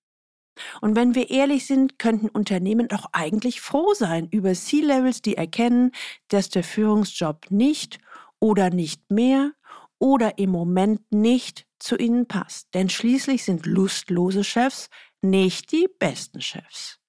Und 0.81 0.95
wenn 0.95 1.13
wir 1.13 1.29
ehrlich 1.29 1.67
sind, 1.67 1.99
könnten 1.99 2.29
Unternehmen 2.29 2.87
doch 2.87 3.07
eigentlich 3.11 3.61
froh 3.61 3.93
sein 3.93 4.27
über 4.31 4.53
C-Levels, 4.53 5.21
die 5.21 5.37
erkennen, 5.37 5.91
dass 6.29 6.49
der 6.49 6.63
Führungsjob 6.63 7.51
nicht 7.51 7.99
oder 8.39 8.69
nicht 8.69 9.11
mehr 9.11 9.51
oder 9.99 10.37
im 10.37 10.51
Moment 10.51 11.01
nicht 11.11 11.67
zu 11.85 11.97
ihnen 11.97 12.27
passt. 12.27 12.73
Denn 12.73 12.89
schließlich 12.89 13.43
sind 13.43 13.65
lustlose 13.65 14.43
Chefs 14.43 14.89
nicht 15.21 15.71
die 15.71 15.87
besten 15.99 16.41
Chefs. 16.41 16.99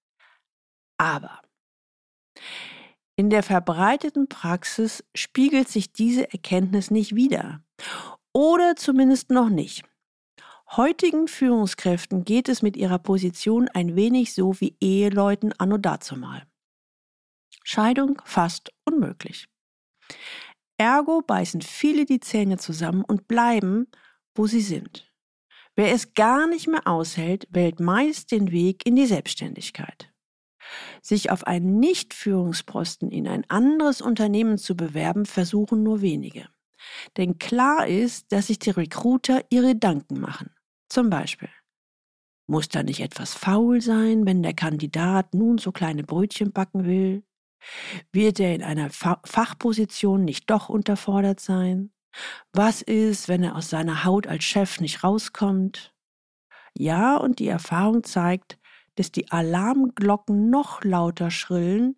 Aber 0.98 1.40
in 3.16 3.30
der 3.30 3.42
verbreiteten 3.42 4.28
Praxis 4.28 5.02
spiegelt 5.14 5.68
sich 5.68 5.92
diese 5.92 6.30
Erkenntnis 6.32 6.90
nicht 6.90 7.14
wider. 7.14 7.64
Oder 8.34 8.76
zumindest 8.76 9.30
noch 9.30 9.48
nicht. 9.48 9.84
Heutigen 10.72 11.26
Führungskräften 11.26 12.24
geht 12.24 12.50
es 12.50 12.60
mit 12.60 12.76
ihrer 12.76 12.98
Position 12.98 13.68
ein 13.68 13.96
wenig 13.96 14.34
so 14.34 14.60
wie 14.60 14.76
Eheleuten 14.80 15.54
anno 15.58 15.78
dazumal. 15.78 16.46
Scheidung 17.64 18.20
fast 18.24 18.72
unmöglich. 18.84 19.48
Ergo 20.76 21.22
beißen 21.22 21.62
viele 21.62 22.04
die 22.04 22.20
Zähne 22.20 22.58
zusammen 22.58 23.02
und 23.02 23.28
bleiben, 23.28 23.86
wo 24.36 24.46
sie 24.46 24.60
sind. 24.60 25.10
Wer 25.74 25.92
es 25.92 26.14
gar 26.14 26.46
nicht 26.46 26.68
mehr 26.68 26.86
aushält, 26.86 27.46
wählt 27.50 27.80
meist 27.80 28.32
den 28.32 28.50
Weg 28.50 28.86
in 28.86 28.96
die 28.96 29.06
Selbstständigkeit. 29.06 30.10
Sich 31.02 31.30
auf 31.30 31.46
einen 31.46 31.78
Nicht-Führungsposten 31.78 33.10
in 33.10 33.28
ein 33.28 33.48
anderes 33.48 34.00
Unternehmen 34.00 34.58
zu 34.58 34.76
bewerben, 34.76 35.26
versuchen 35.26 35.82
nur 35.82 36.00
wenige. 36.00 36.48
Denn 37.16 37.38
klar 37.38 37.86
ist, 37.86 38.32
dass 38.32 38.48
sich 38.48 38.58
die 38.58 38.70
Recruiter 38.70 39.44
ihre 39.50 39.68
Gedanken 39.68 40.20
machen. 40.20 40.50
Zum 40.88 41.10
Beispiel, 41.10 41.50
muss 42.48 42.68
da 42.68 42.82
nicht 42.82 43.00
etwas 43.00 43.34
faul 43.34 43.80
sein, 43.80 44.24
wenn 44.24 44.42
der 44.42 44.54
Kandidat 44.54 45.34
nun 45.34 45.58
so 45.58 45.72
kleine 45.72 46.04
Brötchen 46.04 46.52
backen 46.52 46.84
will? 46.86 47.24
Wird 48.12 48.38
er 48.38 48.54
in 48.54 48.62
einer 48.62 48.90
Fa 48.90 49.20
Fachposition 49.24 50.24
nicht 50.24 50.48
doch 50.50 50.68
unterfordert 50.68 51.40
sein? 51.40 51.92
Was 52.52 52.82
ist, 52.82 53.28
wenn 53.28 53.42
er 53.42 53.56
aus 53.56 53.70
seiner 53.70 54.04
Haut 54.04 54.26
als 54.26 54.44
Chef 54.44 54.80
nicht 54.80 55.04
rauskommt? 55.04 55.94
Ja, 56.74 57.16
und 57.16 57.38
die 57.38 57.48
Erfahrung 57.48 58.04
zeigt, 58.04 58.58
dass 58.96 59.12
die 59.12 59.30
Alarmglocken 59.30 60.50
noch 60.50 60.82
lauter 60.84 61.30
schrillen, 61.30 61.96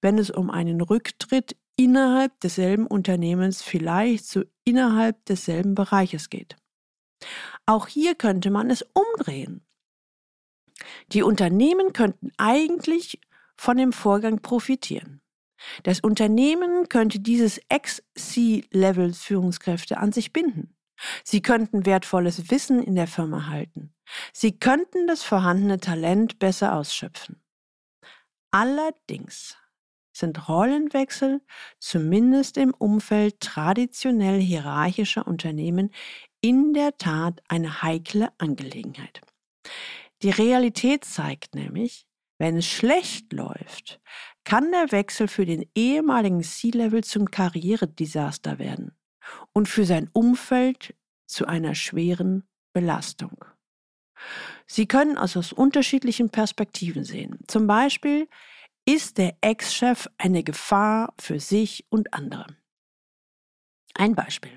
wenn 0.00 0.18
es 0.18 0.30
um 0.30 0.50
einen 0.50 0.80
Rücktritt 0.80 1.56
innerhalb 1.76 2.38
desselben 2.40 2.86
Unternehmens, 2.86 3.62
vielleicht 3.62 4.26
so 4.26 4.42
innerhalb 4.64 5.24
desselben 5.26 5.74
Bereiches 5.74 6.30
geht. 6.30 6.56
Auch 7.66 7.86
hier 7.86 8.14
könnte 8.14 8.50
man 8.50 8.70
es 8.70 8.82
umdrehen. 8.94 9.66
Die 11.12 11.22
Unternehmen 11.22 11.92
könnten 11.92 12.30
eigentlich 12.36 13.20
von 13.56 13.76
dem 13.76 13.92
Vorgang 13.92 14.40
profitieren. 14.40 15.20
Das 15.82 16.00
Unternehmen 16.00 16.88
könnte 16.88 17.20
dieses 17.20 17.60
Ex-C-Level 17.68 19.12
Führungskräfte 19.12 19.98
an 19.98 20.12
sich 20.12 20.32
binden. 20.32 20.76
Sie 21.24 21.42
könnten 21.42 21.86
wertvolles 21.86 22.50
Wissen 22.50 22.82
in 22.82 22.94
der 22.94 23.06
Firma 23.06 23.46
halten. 23.48 23.94
Sie 24.32 24.58
könnten 24.58 25.06
das 25.06 25.22
vorhandene 25.22 25.78
Talent 25.78 26.38
besser 26.38 26.74
ausschöpfen. 26.74 27.42
Allerdings 28.50 29.56
sind 30.16 30.48
Rollenwechsel 30.48 31.42
zumindest 31.78 32.56
im 32.56 32.72
Umfeld 32.72 33.40
traditionell 33.40 34.40
hierarchischer 34.40 35.26
Unternehmen 35.26 35.92
in 36.40 36.72
der 36.72 36.96
Tat 36.96 37.42
eine 37.48 37.82
heikle 37.82 38.30
Angelegenheit. 38.38 39.20
Die 40.22 40.30
Realität 40.30 41.04
zeigt 41.04 41.54
nämlich, 41.54 42.06
wenn 42.38 42.56
es 42.56 42.66
schlecht 42.66 43.32
läuft, 43.32 44.00
kann 44.46 44.70
der 44.70 44.92
Wechsel 44.92 45.26
für 45.26 45.44
den 45.44 45.68
ehemaligen 45.74 46.40
C-Level 46.40 47.02
zum 47.02 47.30
Karrieredesaster 47.30 48.60
werden 48.60 48.96
und 49.52 49.68
für 49.68 49.84
sein 49.84 50.08
Umfeld 50.12 50.94
zu 51.26 51.46
einer 51.46 51.74
schweren 51.74 52.48
Belastung. 52.72 53.44
Sie 54.68 54.86
können 54.86 55.18
also 55.18 55.40
aus 55.40 55.52
unterschiedlichen 55.52 56.30
Perspektiven 56.30 57.02
sehen. 57.02 57.40
Zum 57.48 57.66
Beispiel 57.66 58.28
ist 58.84 59.18
der 59.18 59.36
Ex-Chef 59.40 60.08
eine 60.16 60.44
Gefahr 60.44 61.12
für 61.18 61.40
sich 61.40 61.84
und 61.90 62.14
andere. 62.14 62.46
Ein 63.94 64.14
Beispiel. 64.14 64.56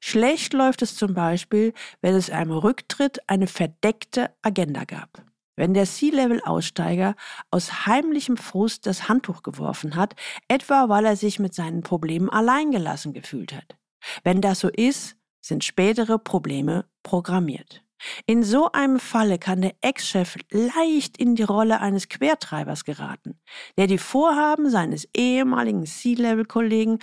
Schlecht 0.00 0.54
läuft 0.54 0.80
es 0.80 0.96
zum 0.96 1.12
Beispiel, 1.12 1.74
wenn 2.00 2.14
es 2.14 2.30
einem 2.30 2.52
Rücktritt 2.52 3.28
eine 3.28 3.48
verdeckte 3.48 4.34
Agenda 4.40 4.84
gab. 4.84 5.26
Wenn 5.56 5.74
der 5.74 5.86
C-Level-Aussteiger 5.86 7.16
aus 7.50 7.86
heimlichem 7.86 8.36
Frust 8.36 8.86
das 8.86 9.08
Handtuch 9.08 9.42
geworfen 9.42 9.96
hat, 9.96 10.14
etwa 10.48 10.88
weil 10.88 11.06
er 11.06 11.16
sich 11.16 11.38
mit 11.38 11.54
seinen 11.54 11.82
Problemen 11.82 12.30
alleingelassen 12.30 13.12
gefühlt 13.12 13.54
hat. 13.54 13.76
Wenn 14.22 14.40
das 14.40 14.60
so 14.60 14.68
ist, 14.68 15.16
sind 15.40 15.64
spätere 15.64 16.18
Probleme 16.18 16.84
programmiert. 17.02 17.82
In 18.26 18.42
so 18.42 18.70
einem 18.72 19.00
Falle 19.00 19.38
kann 19.38 19.62
der 19.62 19.74
Ex-Chef 19.80 20.36
leicht 20.50 21.16
in 21.16 21.34
die 21.34 21.42
Rolle 21.42 21.80
eines 21.80 22.08
Quertreibers 22.08 22.84
geraten, 22.84 23.40
der 23.78 23.86
die 23.86 23.98
Vorhaben 23.98 24.68
seines 24.68 25.08
ehemaligen 25.14 25.86
C-Level-Kollegen 25.86 26.98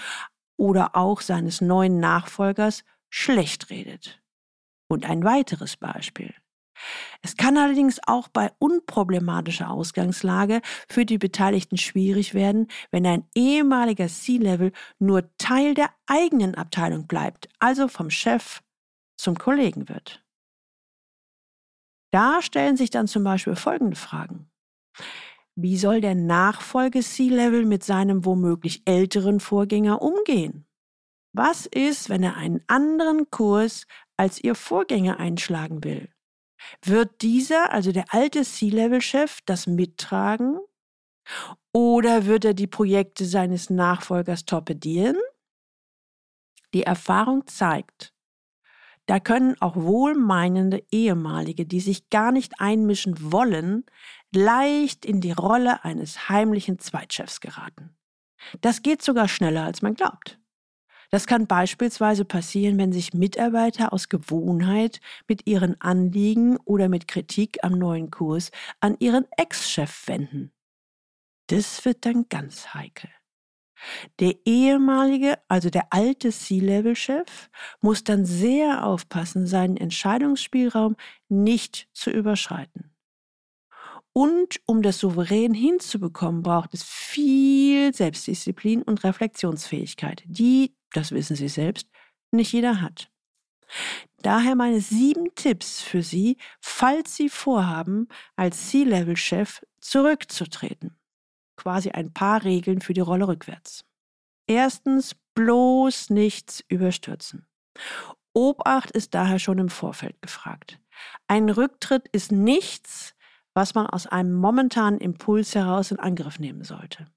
oder 0.56 0.96
auch 0.96 1.22
seines 1.22 1.62
neuen 1.62 2.00
Nachfolgers 2.00 2.84
schlecht 3.10 3.72
redet. 3.72 4.22
Und 4.88 5.10
ein 5.10 5.24
weiteres 5.24 5.78
Beispiel. 5.78 6.36
Es 7.22 7.38
kann 7.38 7.58
allerdings 7.58 8.00
auch 8.06 8.28
bei 8.28 8.52
unproblematischer 8.60 9.70
Ausgangslage 9.70 10.62
für 10.90 11.06
die 11.06 11.18
Beteiligten 11.18 11.78
schwierig 11.78 12.34
werden, 12.34 12.68
wenn 12.92 13.06
ein 13.06 13.26
ehemaliger 13.36 14.08
C-Level 14.08 14.72
nur 15.00 15.30
Teil 15.38 15.74
der 15.74 15.90
eigenen 16.08 16.56
Abteilung 16.56 17.08
bleibt, 17.08 17.50
also 17.60 17.88
vom 17.88 18.10
Chef 18.10 18.62
zum 19.18 19.38
Kollegen 19.38 19.88
wird. 19.90 20.24
Da 22.12 22.42
stellen 22.42 22.78
sich 22.78 22.90
dann 22.90 23.08
zum 23.08 23.24
Beispiel 23.24 23.56
folgende 23.56 23.96
Fragen. 23.96 24.52
Wie 25.56 25.78
soll 25.78 26.02
der 26.02 26.16
Nachfolge 26.16 27.02
C-Level 27.02 27.66
mit 27.66 27.84
seinem 27.84 28.26
womöglich 28.26 28.84
älteren 28.86 29.40
Vorgänger 29.40 30.02
umgehen? 30.02 30.66
Was 31.36 31.66
ist, 31.66 32.10
wenn 32.10 32.22
er 32.22 32.38
einen 32.38 32.64
anderen 32.68 33.32
Kurs 33.32 33.88
als 34.18 34.44
ihr 34.44 34.54
Vorgänger 34.54 35.20
einschlagen 35.20 35.84
will? 35.84 36.13
Wird 36.84 37.22
dieser, 37.22 37.72
also 37.72 37.92
der 37.92 38.14
alte 38.14 38.44
C-Level-Chef, 38.44 39.40
das 39.46 39.68
mittragen? 39.68 40.60
Oder 41.72 42.26
wird 42.26 42.46
er 42.46 42.54
die 42.54 42.68
Projekte 42.68 43.26
seines 43.26 43.70
Nachfolgers 43.70 44.46
torpedieren? 44.46 45.18
Die 46.74 46.84
Erfahrung 46.84 47.46
zeigt, 47.48 48.14
da 49.06 49.20
können 49.20 49.60
auch 49.60 49.76
wohlmeinende 49.76 50.84
Ehemalige, 50.92 51.66
die 51.66 51.82
sich 51.82 52.10
gar 52.10 52.32
nicht 52.32 52.60
einmischen 52.60 53.32
wollen, 53.32 53.86
leicht 54.34 55.06
in 55.06 55.20
die 55.20 55.34
Rolle 55.34 55.84
eines 55.84 56.30
heimlichen 56.30 56.80
Zweitchefs 56.80 57.42
geraten. 57.42 57.96
Das 58.62 58.82
geht 58.82 59.02
sogar 59.02 59.28
schneller, 59.28 59.66
als 59.66 59.82
man 59.82 59.94
glaubt. 59.94 60.40
Das 61.14 61.28
kann 61.28 61.46
beispielsweise 61.46 62.26
passieren, 62.26 62.80
wenn 62.80 62.92
sich 62.92 63.14
Mitarbeiter 63.14 63.94
aus 63.94 64.10
Gewohnheit 64.10 65.00
mit 65.28 65.46
ihren 65.46 65.80
Anliegen 65.80 66.58
oder 66.66 66.90
mit 66.90 67.08
Kritik 67.08 67.64
am 67.64 67.74
neuen 67.74 68.10
Kurs 68.10 68.50
an 68.80 68.96
ihren 68.98 69.28
Ex-Chef 69.38 70.08
wenden. 70.08 70.52
Das 71.52 71.86
wird 71.86 72.08
dann 72.08 72.30
ganz 72.30 72.74
heikel. 72.74 73.12
Der 74.20 74.34
ehemalige, 74.46 75.38
also 75.48 75.70
der 75.70 75.94
alte 75.94 76.32
C-Level-Chef, 76.32 77.52
muss 77.80 78.04
dann 78.04 78.26
sehr 78.26 78.84
aufpassen, 78.84 79.46
seinen 79.46 79.78
Entscheidungsspielraum 79.78 80.96
nicht 81.30 81.90
zu 81.94 82.10
überschreiten. 82.10 82.90
Und 84.14 84.62
um 84.66 84.82
das 84.82 84.98
souverän 84.98 85.54
hinzubekommen, 85.54 86.42
braucht 86.42 86.74
es 86.74 86.82
viel 86.84 87.94
Selbstdisziplin 87.94 88.82
und 88.82 89.04
Reflexionsfähigkeit, 89.04 90.24
die 90.26 90.76
das 90.94 91.12
wissen 91.12 91.36
Sie 91.36 91.50
selbst, 91.50 91.90
nicht 92.32 92.54
jeder 92.54 92.82
hat. 92.82 93.10
Daher 94.22 94.56
meine 94.56 94.82
sieben 94.82 95.36
Tipps 95.36 95.82
für 95.82 96.02
Sie, 96.02 96.38
falls 96.62 97.16
Sie 97.16 97.30
vorhaben, 97.30 98.08
als 98.36 98.70
C-Level-Chef 98.70 99.62
zurückzutreten. 99.82 100.98
Quasi 101.58 101.92
ein 101.92 102.14
paar 102.14 102.44
Regeln 102.44 102.82
für 102.82 102.94
die 102.94 103.02
Rolle 103.02 103.28
rückwärts. 103.28 103.86
Erstens, 104.48 105.16
bloß 105.36 106.10
nichts 106.10 106.64
überstürzen. 106.68 107.46
Obacht 108.34 108.92
ist 108.92 109.14
daher 109.14 109.40
schon 109.40 109.60
im 109.60 109.70
Vorfeld 109.70 110.22
gefragt. 110.22 110.80
Ein 111.28 111.50
Rücktritt 111.50 112.08
ist 112.10 112.32
nichts, 112.32 113.16
was 113.54 113.76
man 113.76 113.88
aus 113.88 114.08
einem 114.08 114.34
momentanen 114.34 115.00
Impuls 115.00 115.56
heraus 115.56 115.92
in 115.92 116.00
Angriff 116.00 116.40
nehmen 116.40 116.64
sollte. 116.64 117.08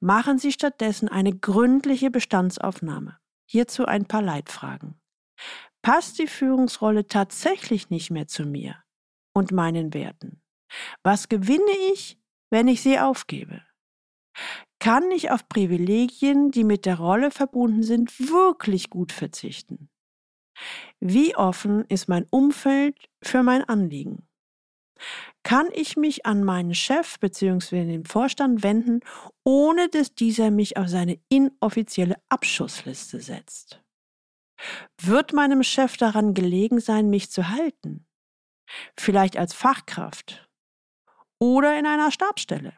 Machen 0.00 0.38
Sie 0.38 0.52
stattdessen 0.52 1.08
eine 1.08 1.36
gründliche 1.36 2.10
Bestandsaufnahme. 2.10 3.18
Hierzu 3.46 3.86
ein 3.86 4.06
paar 4.06 4.22
Leitfragen. 4.22 5.00
Passt 5.82 6.18
die 6.18 6.26
Führungsrolle 6.26 7.06
tatsächlich 7.06 7.90
nicht 7.90 8.10
mehr 8.10 8.26
zu 8.26 8.44
mir 8.44 8.82
und 9.32 9.52
meinen 9.52 9.94
Werten? 9.94 10.42
Was 11.02 11.28
gewinne 11.28 11.70
ich, 11.92 12.18
wenn 12.50 12.68
ich 12.68 12.82
sie 12.82 12.98
aufgebe? 12.98 13.62
Kann 14.80 15.10
ich 15.10 15.30
auf 15.30 15.48
Privilegien, 15.48 16.50
die 16.50 16.64
mit 16.64 16.86
der 16.86 16.98
Rolle 16.98 17.30
verbunden 17.30 17.82
sind, 17.82 18.18
wirklich 18.18 18.90
gut 18.90 19.12
verzichten? 19.12 19.88
Wie 21.00 21.36
offen 21.36 21.84
ist 21.84 22.08
mein 22.08 22.26
Umfeld 22.30 23.08
für 23.22 23.42
mein 23.42 23.64
Anliegen? 23.64 24.28
Kann 25.42 25.68
ich 25.72 25.96
mich 25.96 26.26
an 26.26 26.42
meinen 26.42 26.74
Chef 26.74 27.18
bzw. 27.20 27.84
den 27.84 28.04
Vorstand 28.04 28.62
wenden, 28.62 29.00
ohne 29.44 29.88
dass 29.88 30.14
dieser 30.14 30.50
mich 30.50 30.76
auf 30.76 30.88
seine 30.88 31.20
inoffizielle 31.28 32.16
Abschussliste 32.28 33.20
setzt? 33.20 33.82
Wird 35.00 35.32
meinem 35.32 35.62
Chef 35.62 35.96
daran 35.96 36.34
gelegen 36.34 36.80
sein, 36.80 37.10
mich 37.10 37.30
zu 37.30 37.50
halten? 37.50 38.06
Vielleicht 38.98 39.36
als 39.36 39.54
Fachkraft 39.54 40.48
oder 41.38 41.78
in 41.78 41.86
einer 41.86 42.10
Stabstelle? 42.10 42.76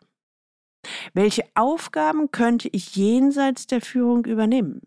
Welche 1.13 1.45
Aufgaben 1.55 2.31
könnte 2.31 2.69
ich 2.69 2.97
jenseits 2.97 3.67
der 3.67 3.81
Führung 3.81 4.25
übernehmen? 4.25 4.83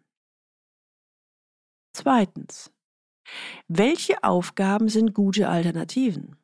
Zweitens. 1.93 2.71
Welche 3.67 4.23
Aufgaben 4.23 4.89
sind 4.89 5.13
gute 5.13 5.47
Alternativen? 5.49 6.40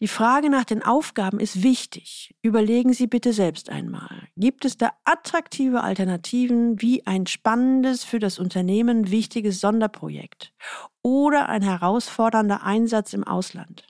Die 0.00 0.08
Frage 0.08 0.50
nach 0.50 0.64
den 0.64 0.82
Aufgaben 0.82 1.40
ist 1.40 1.62
wichtig. 1.62 2.34
Überlegen 2.42 2.92
Sie 2.92 3.06
bitte 3.06 3.32
selbst 3.32 3.70
einmal. 3.70 4.28
Gibt 4.36 4.64
es 4.64 4.76
da 4.76 4.92
attraktive 5.04 5.82
Alternativen 5.82 6.80
wie 6.80 7.06
ein 7.06 7.26
spannendes, 7.26 8.04
für 8.04 8.18
das 8.18 8.38
Unternehmen 8.38 9.10
wichtiges 9.10 9.60
Sonderprojekt 9.60 10.52
oder 11.02 11.48
ein 11.48 11.62
herausfordernder 11.62 12.62
Einsatz 12.62 13.12
im 13.12 13.24
Ausland 13.24 13.86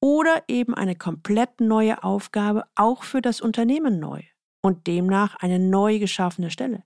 oder 0.00 0.44
eben 0.48 0.74
eine 0.74 0.96
komplett 0.96 1.60
neue 1.60 2.02
Aufgabe 2.04 2.64
auch 2.74 3.02
für 3.02 3.22
das 3.22 3.40
Unternehmen 3.40 3.98
neu 3.98 4.22
und 4.62 4.86
demnach 4.86 5.36
eine 5.36 5.58
neu 5.58 5.98
geschaffene 5.98 6.50
Stelle? 6.50 6.82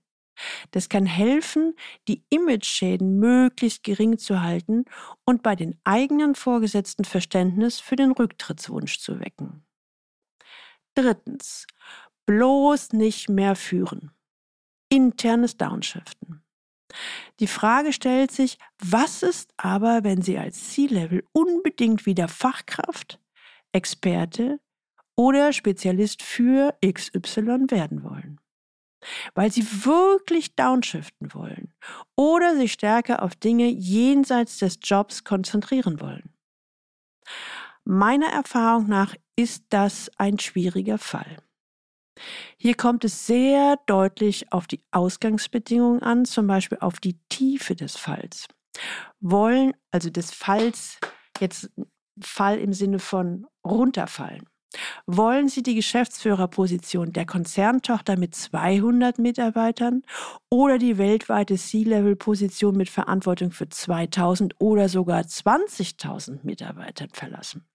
Das 0.71 0.89
kann 0.89 1.05
helfen, 1.05 1.75
die 2.07 2.23
Imageschäden 2.29 3.19
möglichst 3.19 3.83
gering 3.83 4.17
zu 4.17 4.41
halten 4.41 4.85
und 5.25 5.43
bei 5.43 5.55
den 5.55 5.79
eigenen 5.83 6.35
Vorgesetzten 6.35 7.05
Verständnis 7.05 7.79
für 7.79 7.95
den 7.95 8.11
Rücktrittswunsch 8.11 8.99
zu 8.99 9.19
wecken. 9.19 9.65
Drittens. 10.95 11.67
Bloß 12.25 12.93
nicht 12.93 13.29
mehr 13.29 13.55
führen. 13.55 14.11
Internes 14.89 15.57
Downshiften. 15.57 16.43
Die 17.39 17.47
Frage 17.47 17.93
stellt 17.93 18.31
sich, 18.31 18.57
was 18.77 19.23
ist 19.23 19.53
aber, 19.57 20.03
wenn 20.03 20.21
Sie 20.21 20.37
als 20.37 20.71
C-Level 20.71 21.23
unbedingt 21.31 22.05
wieder 22.05 22.27
Fachkraft, 22.27 23.19
Experte 23.71 24.59
oder 25.15 25.53
Spezialist 25.53 26.21
für 26.21 26.75
XY 26.85 27.67
werden 27.69 28.03
wollen? 28.03 28.40
Weil 29.33 29.51
sie 29.51 29.65
wirklich 29.85 30.55
downshiften 30.55 31.33
wollen 31.33 31.73
oder 32.15 32.55
sich 32.55 32.73
stärker 32.73 33.23
auf 33.23 33.35
Dinge 33.35 33.67
jenseits 33.67 34.57
des 34.57 34.79
Jobs 34.81 35.23
konzentrieren 35.23 35.99
wollen. 35.99 36.33
Meiner 37.83 38.27
Erfahrung 38.27 38.87
nach 38.87 39.15
ist 39.35 39.65
das 39.69 40.11
ein 40.17 40.37
schwieriger 40.39 40.97
Fall. 40.97 41.37
Hier 42.57 42.75
kommt 42.75 43.03
es 43.03 43.25
sehr 43.25 43.77
deutlich 43.87 44.51
auf 44.53 44.67
die 44.67 44.83
Ausgangsbedingungen 44.91 46.03
an, 46.03 46.25
zum 46.25 46.45
Beispiel 46.45 46.77
auf 46.79 46.99
die 46.99 47.19
Tiefe 47.29 47.75
des 47.75 47.97
Falls. 47.97 48.47
Wollen, 49.19 49.73
also 49.91 50.09
des 50.09 50.31
Falls, 50.31 50.99
jetzt 51.39 51.71
Fall 52.19 52.59
im 52.59 52.73
Sinne 52.73 52.99
von 52.99 53.47
runterfallen. 53.65 54.47
Wollen 55.05 55.49
Sie 55.49 55.63
die 55.63 55.75
Geschäftsführerposition 55.75 57.11
der 57.11 57.25
Konzerntochter 57.25 58.17
mit 58.17 58.35
200 58.35 59.19
Mitarbeitern 59.19 60.03
oder 60.49 60.77
die 60.77 60.97
weltweite 60.97 61.57
C-Level-Position 61.57 62.77
mit 62.77 62.89
Verantwortung 62.89 63.51
für 63.51 63.67
2000 63.67 64.55
oder 64.59 64.87
sogar 64.87 65.21
20.000 65.21 66.39
Mitarbeitern 66.43 67.09
verlassen? 67.11 67.65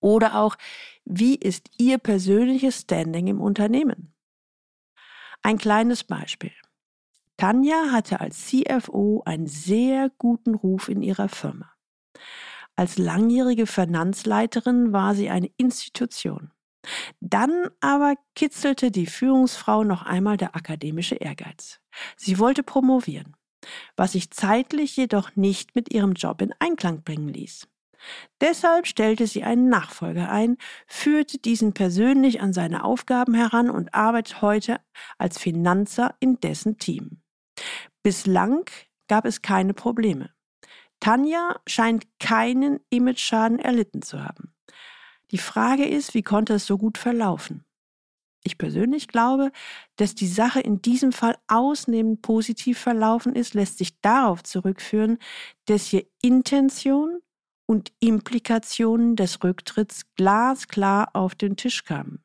Oder 0.00 0.34
auch, 0.34 0.56
wie 1.04 1.36
ist 1.36 1.70
Ihr 1.78 1.98
persönliches 1.98 2.80
Standing 2.80 3.28
im 3.28 3.40
Unternehmen? 3.40 4.12
Ein 5.42 5.58
kleines 5.58 6.02
Beispiel. 6.02 6.52
Tanja 7.36 7.90
hatte 7.90 8.20
als 8.20 8.46
CFO 8.46 9.22
einen 9.24 9.46
sehr 9.46 10.10
guten 10.18 10.54
Ruf 10.54 10.88
in 10.88 11.02
ihrer 11.02 11.28
Firma. 11.28 11.72
Als 12.76 12.98
langjährige 12.98 13.66
Finanzleiterin 13.66 14.92
war 14.92 15.14
sie 15.14 15.30
eine 15.30 15.50
Institution. 15.56 16.50
Dann 17.20 17.68
aber 17.80 18.14
kitzelte 18.34 18.90
die 18.90 19.06
Führungsfrau 19.06 19.84
noch 19.84 20.02
einmal 20.02 20.36
der 20.36 20.56
akademische 20.56 21.14
Ehrgeiz. 21.14 21.80
Sie 22.16 22.38
wollte 22.38 22.62
promovieren, 22.62 23.36
was 23.96 24.12
sich 24.12 24.30
zeitlich 24.30 24.96
jedoch 24.96 25.36
nicht 25.36 25.74
mit 25.74 25.92
ihrem 25.92 26.14
Job 26.14 26.42
in 26.42 26.52
Einklang 26.58 27.02
bringen 27.02 27.28
ließ. 27.28 27.68
Deshalb 28.40 28.88
stellte 28.88 29.28
sie 29.28 29.44
einen 29.44 29.68
Nachfolger 29.68 30.28
ein, 30.28 30.56
führte 30.88 31.38
diesen 31.38 31.72
persönlich 31.72 32.40
an 32.40 32.52
seine 32.52 32.82
Aufgaben 32.82 33.34
heran 33.34 33.70
und 33.70 33.94
arbeitet 33.94 34.42
heute 34.42 34.80
als 35.18 35.38
Finanzer 35.38 36.16
in 36.18 36.40
dessen 36.40 36.78
Team. 36.78 37.22
Bislang 38.02 38.64
gab 39.06 39.24
es 39.24 39.42
keine 39.42 39.74
Probleme. 39.74 40.31
Tanja 41.02 41.60
scheint 41.66 42.06
keinen 42.20 42.78
Image-Schaden 42.90 43.58
erlitten 43.58 44.02
zu 44.02 44.22
haben. 44.22 44.54
Die 45.32 45.38
Frage 45.38 45.84
ist, 45.84 46.14
wie 46.14 46.22
konnte 46.22 46.54
es 46.54 46.66
so 46.66 46.78
gut 46.78 46.96
verlaufen? 46.96 47.64
Ich 48.44 48.56
persönlich 48.56 49.08
glaube, 49.08 49.50
dass 49.96 50.14
die 50.14 50.28
Sache 50.28 50.60
in 50.60 50.80
diesem 50.80 51.10
Fall 51.10 51.36
ausnehmend 51.48 52.22
positiv 52.22 52.78
verlaufen 52.78 53.34
ist, 53.34 53.54
lässt 53.54 53.78
sich 53.78 54.00
darauf 54.00 54.44
zurückführen, 54.44 55.18
dass 55.64 55.86
hier 55.86 56.06
Intention 56.22 57.20
und 57.66 57.92
Implikationen 57.98 59.16
des 59.16 59.42
Rücktritts 59.42 60.04
glasklar 60.14 61.10
auf 61.14 61.34
den 61.34 61.56
Tisch 61.56 61.84
kamen. 61.84 62.22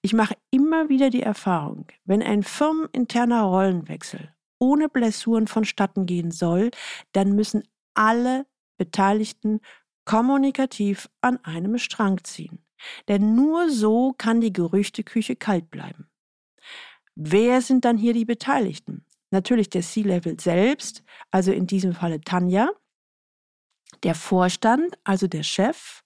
Ich 0.00 0.12
mache 0.12 0.34
immer 0.50 0.88
wieder 0.88 1.10
die 1.10 1.22
Erfahrung, 1.22 1.86
wenn 2.04 2.20
ein 2.20 2.42
firmeninterner 2.42 3.42
Rollenwechsel 3.42 4.34
ohne 4.62 4.88
Blessuren 4.88 5.48
vonstatten 5.48 6.06
gehen 6.06 6.30
soll, 6.30 6.70
dann 7.10 7.34
müssen 7.34 7.64
alle 7.94 8.46
Beteiligten 8.78 9.60
kommunikativ 10.04 11.08
an 11.20 11.42
einem 11.44 11.78
Strang 11.78 12.22
ziehen. 12.24 12.64
Denn 13.08 13.34
nur 13.34 13.70
so 13.70 14.12
kann 14.16 14.40
die 14.40 14.52
Gerüchteküche 14.52 15.36
kalt 15.36 15.70
bleiben. 15.70 16.10
Wer 17.14 17.60
sind 17.60 17.84
dann 17.84 17.96
hier 17.96 18.12
die 18.12 18.24
Beteiligten? 18.24 19.04
Natürlich 19.30 19.70
der 19.70 19.82
C-Level 19.82 20.38
selbst, 20.40 21.04
also 21.30 21.52
in 21.52 21.66
diesem 21.66 21.94
Falle 21.94 22.20
Tanja, 22.20 22.70
der 24.02 24.14
Vorstand, 24.14 24.98
also 25.04 25.26
der 25.26 25.42
Chef 25.42 26.02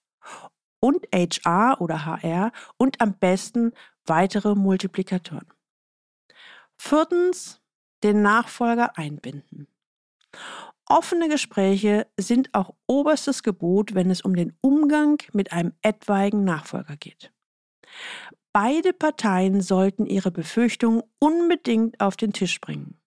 und 0.79 1.07
HR 1.13 1.81
oder 1.81 2.05
HR 2.05 2.51
und 2.77 3.01
am 3.01 3.17
besten 3.17 3.71
weitere 4.05 4.55
Multiplikatoren. 4.55 5.47
Viertens, 6.77 7.61
den 8.03 8.21
Nachfolger 8.21 8.97
einbinden. 8.97 9.67
Offene 10.89 11.27
Gespräche 11.27 12.07
sind 12.17 12.53
auch 12.53 12.73
oberstes 12.87 13.43
Gebot, 13.43 13.93
wenn 13.93 14.09
es 14.09 14.21
um 14.21 14.35
den 14.35 14.57
Umgang 14.61 15.21
mit 15.33 15.51
einem 15.51 15.73
etwaigen 15.81 16.45
Nachfolger 16.45 16.95
geht. 16.95 17.33
Beide 18.53 18.93
Parteien 18.93 19.61
sollten 19.61 20.05
ihre 20.05 20.31
Befürchtungen 20.31 21.03
unbedingt 21.19 21.99
auf 21.99 22.15
den 22.15 22.31
Tisch 22.31 22.61
bringen. 22.61 22.99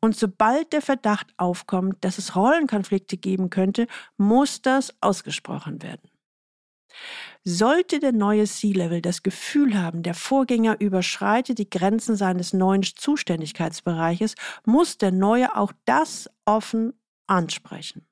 Und 0.00 0.16
sobald 0.16 0.72
der 0.72 0.82
Verdacht 0.82 1.34
aufkommt, 1.36 2.04
dass 2.04 2.18
es 2.18 2.36
Rollenkonflikte 2.36 3.16
geben 3.16 3.50
könnte, 3.50 3.88
muss 4.16 4.62
das 4.62 4.94
ausgesprochen 5.00 5.82
werden. 5.82 6.08
Sollte 7.44 7.98
der 7.98 8.12
neue 8.12 8.44
C-Level 8.44 9.02
das 9.02 9.22
Gefühl 9.22 9.76
haben, 9.76 10.02
der 10.02 10.14
Vorgänger 10.14 10.80
überschreitet 10.80 11.58
die 11.58 11.68
Grenzen 11.68 12.16
seines 12.16 12.52
neuen 12.52 12.84
Zuständigkeitsbereiches, 12.84 14.34
muss 14.64 14.96
der 14.96 15.10
neue 15.10 15.56
auch 15.56 15.72
das 15.84 16.30
offen 16.44 16.94
ansprechen. 17.26 18.06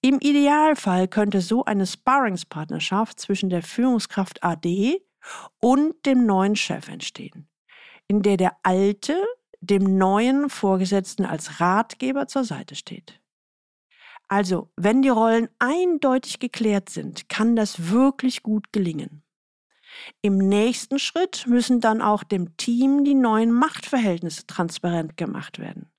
Im 0.00 0.18
Idealfall 0.20 1.08
könnte 1.08 1.40
so 1.40 1.64
eine 1.64 1.86
Sparringspartnerschaft 1.86 3.20
zwischen 3.20 3.50
der 3.50 3.62
Führungskraft 3.62 4.42
AD 4.42 5.02
und 5.60 6.06
dem 6.06 6.24
neuen 6.24 6.56
Chef 6.56 6.88
entstehen, 6.88 7.48
in 8.08 8.22
der 8.22 8.36
der 8.36 8.56
alte 8.62 9.22
dem 9.60 9.98
neuen 9.98 10.48
Vorgesetzten 10.48 11.26
als 11.26 11.60
Ratgeber 11.60 12.26
zur 12.26 12.44
Seite 12.44 12.74
steht. 12.74 13.20
Also, 14.28 14.70
wenn 14.76 15.02
die 15.02 15.08
Rollen 15.08 15.48
eindeutig 15.58 16.38
geklärt 16.38 16.88
sind, 16.88 17.28
kann 17.28 17.56
das 17.56 17.90
wirklich 17.90 18.42
gut 18.42 18.72
gelingen. 18.72 19.22
Im 20.22 20.38
nächsten 20.38 20.98
Schritt 20.98 21.46
müssen 21.46 21.80
dann 21.80 22.00
auch 22.00 22.22
dem 22.22 22.56
Team 22.56 23.04
die 23.04 23.14
neuen 23.14 23.50
Machtverhältnisse 23.50 24.46
transparent 24.46 25.16
gemacht 25.16 25.58
werden. 25.58 25.90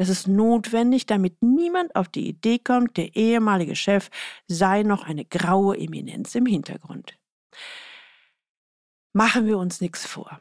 Das 0.00 0.08
ist 0.08 0.26
notwendig, 0.26 1.04
damit 1.04 1.42
niemand 1.42 1.94
auf 1.94 2.08
die 2.08 2.26
Idee 2.26 2.58
kommt, 2.58 2.96
der 2.96 3.14
ehemalige 3.16 3.76
Chef 3.76 4.08
sei 4.48 4.82
noch 4.82 5.04
eine 5.04 5.26
graue 5.26 5.76
Eminenz 5.76 6.34
im 6.34 6.46
Hintergrund. 6.46 7.18
Machen 9.12 9.46
wir 9.46 9.58
uns 9.58 9.82
nichts 9.82 10.06
vor. 10.06 10.40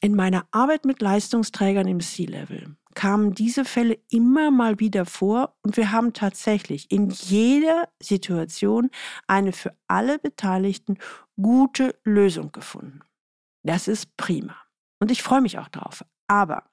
In 0.00 0.16
meiner 0.16 0.48
Arbeit 0.50 0.84
mit 0.84 1.00
Leistungsträgern 1.00 1.86
im 1.86 2.00
C-Level 2.00 2.74
kamen 2.94 3.34
diese 3.34 3.64
Fälle 3.64 4.00
immer 4.10 4.50
mal 4.50 4.80
wieder 4.80 5.06
vor 5.06 5.54
und 5.62 5.76
wir 5.76 5.92
haben 5.92 6.12
tatsächlich 6.12 6.90
in 6.90 7.08
jeder 7.08 7.88
Situation 8.02 8.90
eine 9.28 9.52
für 9.52 9.76
alle 9.86 10.18
Beteiligten 10.18 10.98
gute 11.40 11.94
Lösung 12.02 12.50
gefunden. 12.50 13.02
Das 13.62 13.86
ist 13.86 14.16
prima. 14.16 14.56
Und 14.98 15.12
ich 15.12 15.22
freue 15.22 15.40
mich 15.40 15.60
auch 15.60 15.68
drauf. 15.68 16.04
Aber 16.26 16.64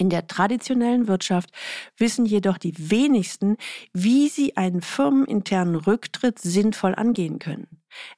in 0.00 0.08
der 0.08 0.26
traditionellen 0.26 1.08
Wirtschaft 1.08 1.50
wissen 1.98 2.24
jedoch 2.24 2.56
die 2.56 2.90
wenigsten, 2.90 3.58
wie 3.92 4.30
sie 4.30 4.56
einen 4.56 4.80
firmeninternen 4.80 5.74
Rücktritt 5.74 6.38
sinnvoll 6.38 6.94
angehen 6.94 7.38
können. 7.38 7.68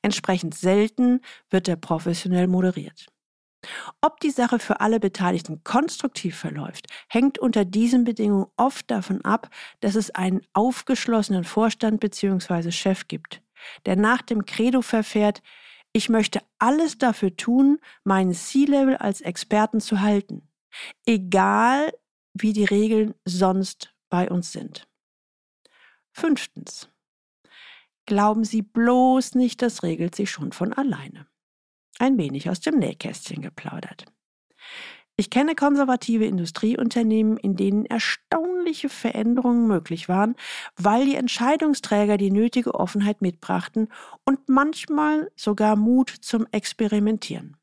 Entsprechend 0.01 0.55
selten 0.55 1.21
wird 1.51 1.67
er 1.67 1.75
professionell 1.75 2.47
moderiert. 2.47 3.07
Ob 4.01 4.21
die 4.21 4.31
Sache 4.31 4.61
für 4.61 4.81
alle 4.81 5.01
Beteiligten 5.01 5.65
konstruktiv 5.65 6.37
verläuft, 6.37 6.87
hängt 7.09 7.41
unter 7.41 7.65
diesen 7.65 8.05
Bedingungen 8.05 8.47
oft 8.57 8.89
davon 8.89 9.25
ab, 9.25 9.49
dass 9.81 9.97
es 9.97 10.11
einen 10.11 10.43
aufgeschlossenen 10.53 11.43
Vorstand 11.43 11.99
bzw. 11.99 12.71
Chef 12.71 13.09
gibt, 13.09 13.43
der 13.87 13.97
nach 13.97 14.23
dem 14.23 14.47
Credo 14.47 14.83
verfährt, 14.83 15.43
ich 15.93 16.09
möchte 16.09 16.41
alles 16.59 16.97
dafür 16.99 17.37
tun, 17.37 17.79
meinen 18.05 18.35
C-Level 18.35 18.97
als 18.97 19.21
Experten 19.21 19.81
zu 19.81 20.01
halten, 20.01 20.49
egal 21.07 21.93
wie 22.35 22.53
die 22.53 22.65
Regeln 22.65 23.15
sonst 23.25 23.95
bei 24.09 24.31
uns 24.31 24.53
sind. 24.53 24.89
Fünftens. 26.13 26.89
Glauben 28.07 28.45
Sie 28.45 28.63
bloß 28.63 29.35
nicht, 29.35 29.63
das 29.63 29.83
regelt 29.83 30.15
sich 30.15 30.31
schon 30.31 30.53
von 30.53 30.73
alleine 30.73 31.27
ein 31.99 32.19
wenig 32.19 32.51
aus 32.51 32.61
dem 32.61 32.79
Nähkästchen 32.79 33.43
geplaudert. 33.43 34.05
Ich 35.17 35.31
kenne 35.31 35.55
konservative 35.55 36.25
Industrieunternehmen, 36.25 37.37
in 37.37 37.55
denen 37.55 37.85
erstaunliche 37.85 38.89
Veränderungen 38.89 39.67
möglich 39.67 40.09
waren, 40.09 40.35
weil 40.77 41.05
die 41.05 41.17
Entscheidungsträger 41.17 42.17
die 42.17 42.31
nötige 42.31 42.75
Offenheit 42.75 43.21
mitbrachten 43.21 43.89
und 44.25 44.49
manchmal 44.49 45.31
sogar 45.37 45.77
Mut 45.77 46.09
zum 46.09 46.47
Experimentieren. 46.51 47.57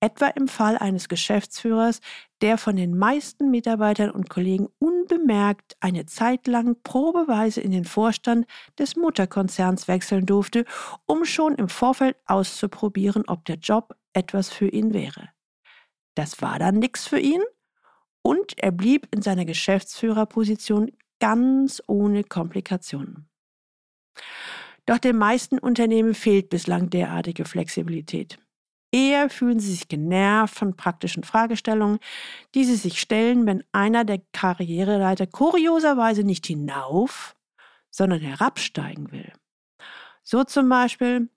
Etwa 0.00 0.26
im 0.28 0.48
Fall 0.48 0.76
eines 0.76 1.08
Geschäftsführers, 1.08 2.00
der 2.42 2.58
von 2.58 2.76
den 2.76 2.96
meisten 2.96 3.50
Mitarbeitern 3.50 4.10
und 4.10 4.28
Kollegen 4.28 4.68
unbemerkt 4.78 5.76
eine 5.80 6.06
Zeit 6.06 6.46
lang 6.46 6.76
probeweise 6.82 7.60
in 7.60 7.70
den 7.70 7.84
Vorstand 7.84 8.46
des 8.78 8.96
Mutterkonzerns 8.96 9.88
wechseln 9.88 10.26
durfte, 10.26 10.64
um 11.06 11.24
schon 11.24 11.54
im 11.54 11.68
Vorfeld 11.68 12.16
auszuprobieren, 12.26 13.24
ob 13.26 13.44
der 13.44 13.56
Job 13.56 13.96
etwas 14.12 14.50
für 14.50 14.68
ihn 14.68 14.92
wäre. 14.92 15.30
Das 16.14 16.42
war 16.42 16.58
dann 16.58 16.78
nichts 16.78 17.06
für 17.06 17.18
ihn 17.18 17.42
und 18.22 18.58
er 18.58 18.72
blieb 18.72 19.08
in 19.10 19.22
seiner 19.22 19.44
Geschäftsführerposition 19.44 20.90
ganz 21.18 21.82
ohne 21.86 22.24
Komplikationen. 22.24 23.28
Doch 24.86 24.98
den 24.98 25.16
meisten 25.16 25.58
Unternehmen 25.58 26.14
fehlt 26.14 26.50
bislang 26.50 26.90
derartige 26.90 27.46
Flexibilität. 27.46 28.38
Eher 28.94 29.28
fühlen 29.28 29.58
sie 29.58 29.72
sich 29.72 29.88
genervt 29.88 30.54
von 30.54 30.76
praktischen 30.76 31.24
Fragestellungen, 31.24 31.98
die 32.54 32.62
sie 32.64 32.76
sich 32.76 33.00
stellen, 33.00 33.44
wenn 33.44 33.64
einer 33.72 34.04
der 34.04 34.22
Karriereleiter 34.32 35.26
kurioserweise 35.26 36.22
nicht 36.22 36.46
hinauf, 36.46 37.34
sondern 37.90 38.20
herabsteigen 38.20 39.10
will. 39.10 39.32
So 40.22 40.44
zum 40.44 40.68
Beispiel, 40.68 41.28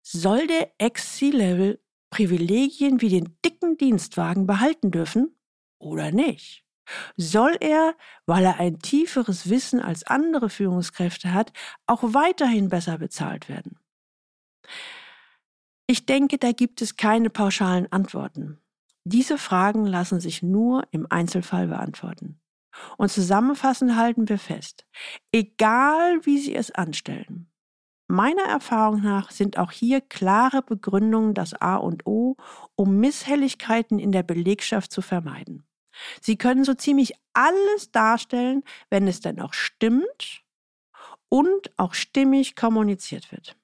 soll 0.00 0.46
der 0.46 0.72
Ex-C-Level 0.78 1.78
Privilegien 2.08 3.02
wie 3.02 3.10
den 3.10 3.36
dicken 3.44 3.76
Dienstwagen 3.76 4.46
behalten 4.46 4.90
dürfen 4.90 5.36
oder 5.78 6.10
nicht? 6.10 6.64
Soll 7.18 7.58
er, 7.60 7.96
weil 8.24 8.44
er 8.44 8.58
ein 8.58 8.78
tieferes 8.78 9.50
Wissen 9.50 9.78
als 9.78 10.04
andere 10.04 10.48
Führungskräfte 10.48 11.34
hat, 11.34 11.52
auch 11.86 12.02
weiterhin 12.02 12.70
besser 12.70 12.96
bezahlt 12.96 13.50
werden? 13.50 13.78
Ich 15.86 16.06
denke, 16.06 16.38
da 16.38 16.52
gibt 16.52 16.80
es 16.80 16.96
keine 16.96 17.28
pauschalen 17.28 17.90
Antworten. 17.92 18.58
Diese 19.04 19.36
Fragen 19.36 19.84
lassen 19.84 20.18
sich 20.18 20.42
nur 20.42 20.86
im 20.92 21.06
Einzelfall 21.10 21.68
beantworten. 21.68 22.40
Und 22.96 23.10
zusammenfassend 23.10 23.94
halten 23.94 24.28
wir 24.28 24.38
fest, 24.38 24.86
egal 25.30 26.24
wie 26.24 26.38
Sie 26.38 26.54
es 26.54 26.70
anstellen, 26.70 27.50
meiner 28.08 28.44
Erfahrung 28.44 29.02
nach 29.02 29.30
sind 29.30 29.58
auch 29.58 29.70
hier 29.70 30.00
klare 30.00 30.62
Begründungen 30.62 31.34
das 31.34 31.54
A 31.54 31.76
und 31.76 32.06
O, 32.06 32.36
um 32.76 32.98
Misshelligkeiten 32.98 33.98
in 33.98 34.10
der 34.10 34.22
Belegschaft 34.22 34.90
zu 34.90 35.02
vermeiden. 35.02 35.66
Sie 36.20 36.36
können 36.36 36.64
so 36.64 36.74
ziemlich 36.74 37.12
alles 37.34 37.92
darstellen, 37.92 38.62
wenn 38.90 39.06
es 39.06 39.20
denn 39.20 39.40
auch 39.40 39.52
stimmt 39.52 40.42
und 41.28 41.78
auch 41.78 41.94
stimmig 41.94 42.56
kommuniziert 42.56 43.30
wird. 43.30 43.56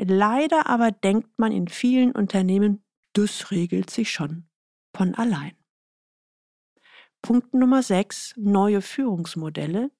Leider 0.00 0.68
aber 0.68 0.92
denkt 0.92 1.38
man 1.38 1.50
in 1.52 1.66
vielen 1.68 2.12
Unternehmen, 2.12 2.84
das 3.14 3.50
regelt 3.50 3.90
sich 3.90 4.10
schon 4.10 4.48
von 4.96 5.14
allein. 5.14 5.56
Punkt 7.20 7.52
Nummer 7.52 7.82
6, 7.82 8.34
neue 8.36 8.80
Führungsmodelle, 8.80 9.90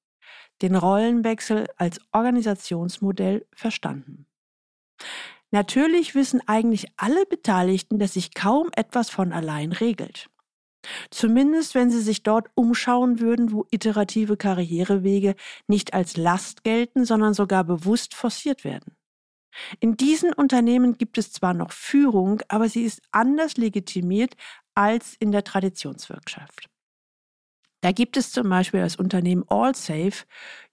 den 0.63 0.77
Rollenwechsel 0.77 1.67
als 1.77 2.01
Organisationsmodell 2.13 3.47
verstanden. 3.55 4.27
Natürlich 5.51 6.15
wissen 6.15 6.47
eigentlich 6.47 6.87
alle 6.97 7.25
Beteiligten, 7.27 7.99
dass 7.99 8.15
sich 8.15 8.35
kaum 8.35 8.71
etwas 8.77 9.11
von 9.11 9.33
allein 9.33 9.73
regelt. 9.73 10.31
Zumindest 11.11 11.75
wenn 11.75 11.91
sie 11.91 12.01
sich 12.01 12.23
dort 12.23 12.49
umschauen 12.55 13.19
würden, 13.19 13.53
wo 13.53 13.67
iterative 13.71 14.37
Karrierewege 14.37 15.35
nicht 15.67 15.93
als 15.93 16.17
Last 16.17 16.63
gelten, 16.65 17.05
sondern 17.05 17.35
sogar 17.35 17.65
bewusst 17.65 18.15
forciert 18.15 18.63
werden. 18.63 18.98
In 19.81 19.97
diesen 19.97 20.33
Unternehmen 20.33 20.99
gibt 20.99 21.19
es 21.19 21.33
zwar 21.33 21.55
noch 21.55 21.73
Führung, 21.73 22.43
aber 22.49 22.69
sie 22.69 22.83
ist 22.83 23.03
anders 23.11 23.57
legitimiert 23.57 24.35
als 24.75 25.17
in 25.19 25.33
der 25.33 25.45
Traditionswirtschaft. 25.45 26.69
Da 27.81 27.93
gibt 27.93 28.17
es 28.17 28.33
zum 28.33 28.49
Beispiel 28.49 28.81
das 28.81 28.97
Unternehmen 28.97 29.45
AllSafe 29.49 30.25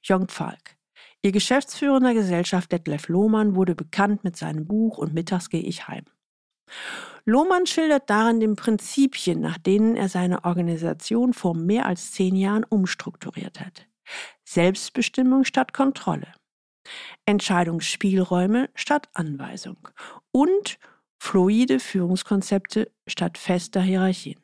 Jong 0.04 0.28
Falk. 0.28 0.76
Ihr 1.22 1.32
geschäftsführender 1.32 2.14
Gesellschaft 2.14 2.72
Detlef 2.72 3.08
Lohmann 3.08 3.56
wurde 3.56 3.76
bekannt 3.76 4.24
mit 4.24 4.38
seinem 4.38 4.66
Buch 4.66 4.98
Und 4.98 5.14
mittags 5.14 5.50
gehe 5.50 5.62
ich 5.62 5.88
heim. 5.88 6.06
Lohmann 7.26 7.66
schildert 7.66 8.10
darin 8.10 8.40
den 8.40 8.56
Prinzipien, 8.56 9.40
nach 9.42 9.58
denen 9.58 9.96
er 9.96 10.10
seine 10.10 10.46
Organisation 10.46 11.34
vor 11.34 11.56
mehr 11.56 11.86
als 11.86 12.12
zehn 12.12 12.36
Jahren 12.36 12.64
umstrukturiert 12.64 13.60
hat. 13.60 13.88
Selbstbestimmung 14.44 15.44
statt 15.44 15.74
Kontrolle. 15.74 16.28
Entscheidungsspielräume 17.26 18.70
statt 18.76 19.10
Anweisung 19.14 19.90
und 20.32 20.80
fluide 21.18 21.80
Führungskonzepte 21.80 22.92
statt 23.08 23.38
fester 23.38 23.82
Hierarchien. 23.82 24.40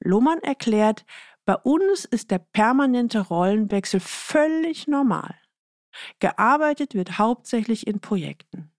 Lohmann 0.00 0.38
erklärt, 0.40 1.04
bei 1.44 1.56
uns 1.56 2.04
ist 2.04 2.30
der 2.30 2.38
permanente 2.38 3.20
Rollenwechsel 3.20 4.00
völlig 4.00 4.86
normal. 4.86 5.34
Gearbeitet 6.20 6.94
wird 6.94 7.18
hauptsächlich 7.18 7.86
in 7.86 8.00
Projekten. 8.00 8.70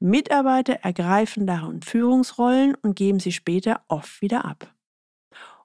Mitarbeiter 0.00 0.74
ergreifen 0.82 1.46
darin 1.46 1.82
Führungsrollen 1.82 2.74
und 2.74 2.96
geben 2.96 3.20
sie 3.20 3.32
später 3.32 3.84
oft 3.88 4.20
wieder 4.20 4.44
ab. 4.44 4.74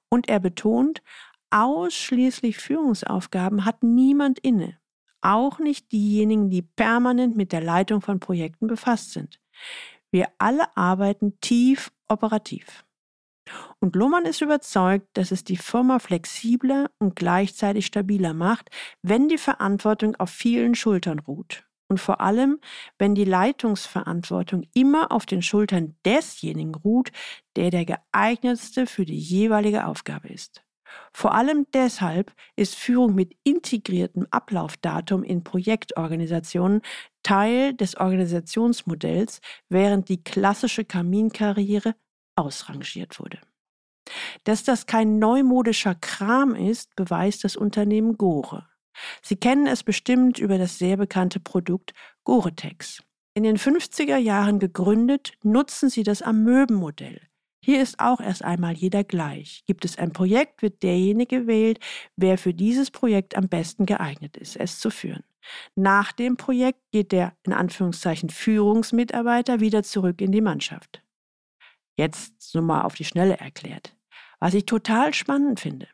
Und 0.08 0.28
er 0.28 0.38
betont, 0.38 1.02
ausschließlich 1.50 2.58
Führungsaufgaben 2.58 3.64
hat 3.64 3.82
niemand 3.82 4.38
inne 4.38 4.78
auch 5.26 5.58
nicht 5.58 5.92
diejenigen, 5.92 6.50
die 6.50 6.62
permanent 6.62 7.36
mit 7.36 7.52
der 7.52 7.60
Leitung 7.60 8.00
von 8.00 8.20
Projekten 8.20 8.66
befasst 8.66 9.12
sind. 9.12 9.40
Wir 10.10 10.28
alle 10.38 10.76
arbeiten 10.76 11.38
tief 11.40 11.92
operativ. 12.08 12.84
Und 13.78 13.94
Lohmann 13.94 14.24
ist 14.24 14.40
überzeugt, 14.40 15.08
dass 15.14 15.30
es 15.30 15.44
die 15.44 15.56
Firma 15.56 15.98
flexibler 15.98 16.90
und 16.98 17.16
gleichzeitig 17.16 17.86
stabiler 17.86 18.34
macht, 18.34 18.70
wenn 19.02 19.28
die 19.28 19.38
Verantwortung 19.38 20.16
auf 20.16 20.30
vielen 20.30 20.74
Schultern 20.74 21.20
ruht. 21.20 21.64
Und 21.88 22.00
vor 22.00 22.20
allem, 22.20 22.58
wenn 22.98 23.14
die 23.14 23.24
Leitungsverantwortung 23.24 24.64
immer 24.74 25.12
auf 25.12 25.24
den 25.24 25.42
Schultern 25.42 25.96
desjenigen 26.04 26.74
ruht, 26.74 27.12
der 27.54 27.70
der 27.70 27.84
geeignetste 27.84 28.88
für 28.88 29.04
die 29.04 29.18
jeweilige 29.18 29.86
Aufgabe 29.86 30.28
ist. 30.28 30.65
Vor 31.12 31.34
allem 31.34 31.66
deshalb 31.72 32.32
ist 32.56 32.74
Führung 32.74 33.14
mit 33.14 33.34
integriertem 33.44 34.26
Ablaufdatum 34.30 35.22
in 35.22 35.44
Projektorganisationen 35.44 36.82
Teil 37.22 37.74
des 37.74 37.96
Organisationsmodells, 37.96 39.40
während 39.68 40.08
die 40.08 40.22
klassische 40.22 40.84
Kaminkarriere 40.84 41.94
ausrangiert 42.36 43.18
wurde. 43.18 43.40
Dass 44.44 44.62
das 44.62 44.86
kein 44.86 45.18
neumodischer 45.18 45.94
Kram 45.94 46.54
ist, 46.54 46.94
beweist 46.94 47.44
das 47.44 47.56
Unternehmen 47.56 48.16
Gore. 48.16 48.68
Sie 49.22 49.36
kennen 49.36 49.66
es 49.66 49.82
bestimmt 49.82 50.38
über 50.38 50.58
das 50.58 50.78
sehr 50.78 50.96
bekannte 50.96 51.40
Produkt 51.40 51.92
Gore-Tex. 52.24 53.02
In 53.34 53.42
den 53.42 53.58
50er 53.58 54.16
Jahren 54.16 54.58
gegründet, 54.58 55.32
nutzen 55.42 55.90
sie 55.90 56.02
das 56.02 56.22
Amöbenmodell. 56.22 57.20
Hier 57.66 57.82
ist 57.82 57.98
auch 57.98 58.20
erst 58.20 58.44
einmal 58.44 58.74
jeder 58.74 59.02
gleich. 59.02 59.64
Gibt 59.66 59.84
es 59.84 59.98
ein 59.98 60.12
Projekt, 60.12 60.62
wird 60.62 60.84
derjenige 60.84 61.40
gewählt, 61.40 61.80
wer 62.14 62.38
für 62.38 62.54
dieses 62.54 62.92
Projekt 62.92 63.36
am 63.36 63.48
besten 63.48 63.86
geeignet 63.86 64.36
ist, 64.36 64.54
es 64.54 64.78
zu 64.78 64.88
führen. 64.88 65.24
Nach 65.74 66.12
dem 66.12 66.36
Projekt 66.36 66.78
geht 66.92 67.10
der 67.10 67.32
in 67.42 67.52
Anführungszeichen 67.52 68.30
Führungsmitarbeiter 68.30 69.58
wieder 69.58 69.82
zurück 69.82 70.20
in 70.20 70.30
die 70.30 70.42
Mannschaft. 70.42 71.02
Jetzt 71.96 72.54
nur 72.54 72.62
mal 72.62 72.82
auf 72.82 72.94
die 72.94 73.04
Schnelle 73.04 73.38
erklärt. 73.38 73.96
Was 74.38 74.54
ich 74.54 74.66
total 74.66 75.12
spannend 75.12 75.58
finde. 75.58 75.88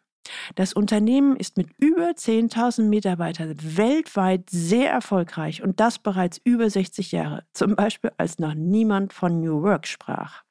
Das 0.55 0.75
Unternehmen 0.75 1.37
ist 1.37 1.57
mit 1.57 1.71
über 1.79 2.11
10.000 2.11 2.83
Mitarbeitern 2.83 3.57
weltweit 3.59 4.51
sehr 4.51 4.91
erfolgreich 4.91 5.63
und 5.63 5.81
das 5.81 5.99
bereits 5.99 6.39
über 6.45 6.69
60 6.69 7.13
Jahre, 7.13 7.47
zum 7.55 7.77
Beispiel 7.77 8.13
als 8.19 8.39
noch 8.39 8.53
niemand 8.53 9.15
von 9.15 9.41
New 9.41 9.63
Work 9.63 9.87
sprach. 9.87 10.45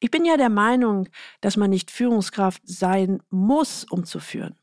Ich 0.00 0.10
bin 0.10 0.24
ja 0.24 0.36
der 0.36 0.48
Meinung, 0.48 1.08
dass 1.40 1.56
man 1.56 1.70
nicht 1.70 1.90
Führungskraft 1.90 2.62
sein 2.64 3.22
muss, 3.30 3.84
um 3.84 4.04
zu 4.04 4.20
führen. 4.20 4.56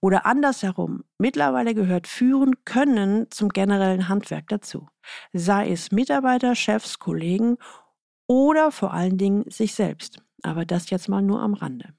Oder 0.00 0.26
andersherum, 0.26 1.04
mittlerweile 1.18 1.74
gehört 1.74 2.06
Führen 2.06 2.64
können 2.64 3.30
zum 3.30 3.48
generellen 3.48 4.08
Handwerk 4.08 4.48
dazu. 4.48 4.88
Sei 5.32 5.70
es 5.70 5.90
Mitarbeiter, 5.90 6.54
Chefs, 6.54 6.98
Kollegen 6.98 7.56
oder 8.26 8.70
vor 8.70 8.92
allen 8.92 9.18
Dingen 9.18 9.50
sich 9.50 9.74
selbst. 9.74 10.22
Aber 10.42 10.64
das 10.64 10.90
jetzt 10.90 11.08
mal 11.08 11.22
nur 11.22 11.40
am 11.40 11.54
Rande. 11.54 11.94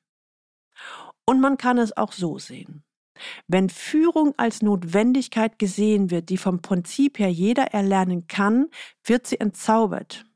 Und 1.26 1.42
man 1.42 1.58
kann 1.58 1.78
es 1.78 1.96
auch 1.96 2.12
so 2.12 2.40
sehen. 2.40 2.84
Wenn 3.48 3.70
Führung 3.70 4.34
als 4.38 4.62
Notwendigkeit 4.62 5.60
gesehen 5.60 6.10
wird, 6.10 6.30
die 6.30 6.38
vom 6.38 6.62
Prinzip 6.62 7.20
her 7.20 7.30
jeder 7.30 7.74
erlernen 7.74 8.28
kann, 8.28 8.70
wird 9.04 9.28
sie 9.28 9.40
entzaubert 9.40 10.29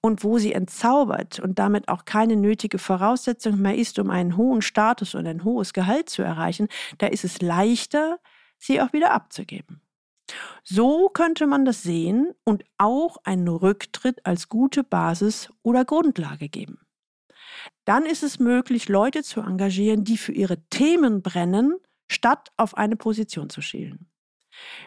und 0.00 0.24
wo 0.24 0.38
sie 0.38 0.52
entzaubert 0.52 1.38
und 1.38 1.58
damit 1.58 1.88
auch 1.88 2.04
keine 2.04 2.36
nötige 2.36 2.78
Voraussetzung 2.78 3.60
mehr 3.60 3.76
ist, 3.76 3.98
um 3.98 4.10
einen 4.10 4.36
hohen 4.36 4.62
Status 4.62 5.14
und 5.14 5.26
ein 5.26 5.44
hohes 5.44 5.72
Gehalt 5.72 6.08
zu 6.08 6.22
erreichen, 6.22 6.68
da 6.98 7.06
ist 7.06 7.24
es 7.24 7.40
leichter, 7.40 8.18
sie 8.58 8.80
auch 8.80 8.92
wieder 8.92 9.12
abzugeben. 9.12 9.80
So 10.62 11.08
könnte 11.08 11.46
man 11.46 11.64
das 11.64 11.82
sehen 11.82 12.32
und 12.44 12.64
auch 12.78 13.16
einen 13.24 13.48
Rücktritt 13.48 14.24
als 14.24 14.48
gute 14.48 14.84
Basis 14.84 15.50
oder 15.62 15.84
Grundlage 15.84 16.48
geben. 16.48 16.78
Dann 17.84 18.06
ist 18.06 18.22
es 18.22 18.38
möglich, 18.38 18.88
Leute 18.88 19.22
zu 19.22 19.40
engagieren, 19.40 20.04
die 20.04 20.16
für 20.16 20.32
ihre 20.32 20.62
Themen 20.68 21.22
brennen, 21.22 21.74
statt 22.08 22.50
auf 22.56 22.76
eine 22.76 22.96
Position 22.96 23.50
zu 23.50 23.60
schielen. 23.60 24.09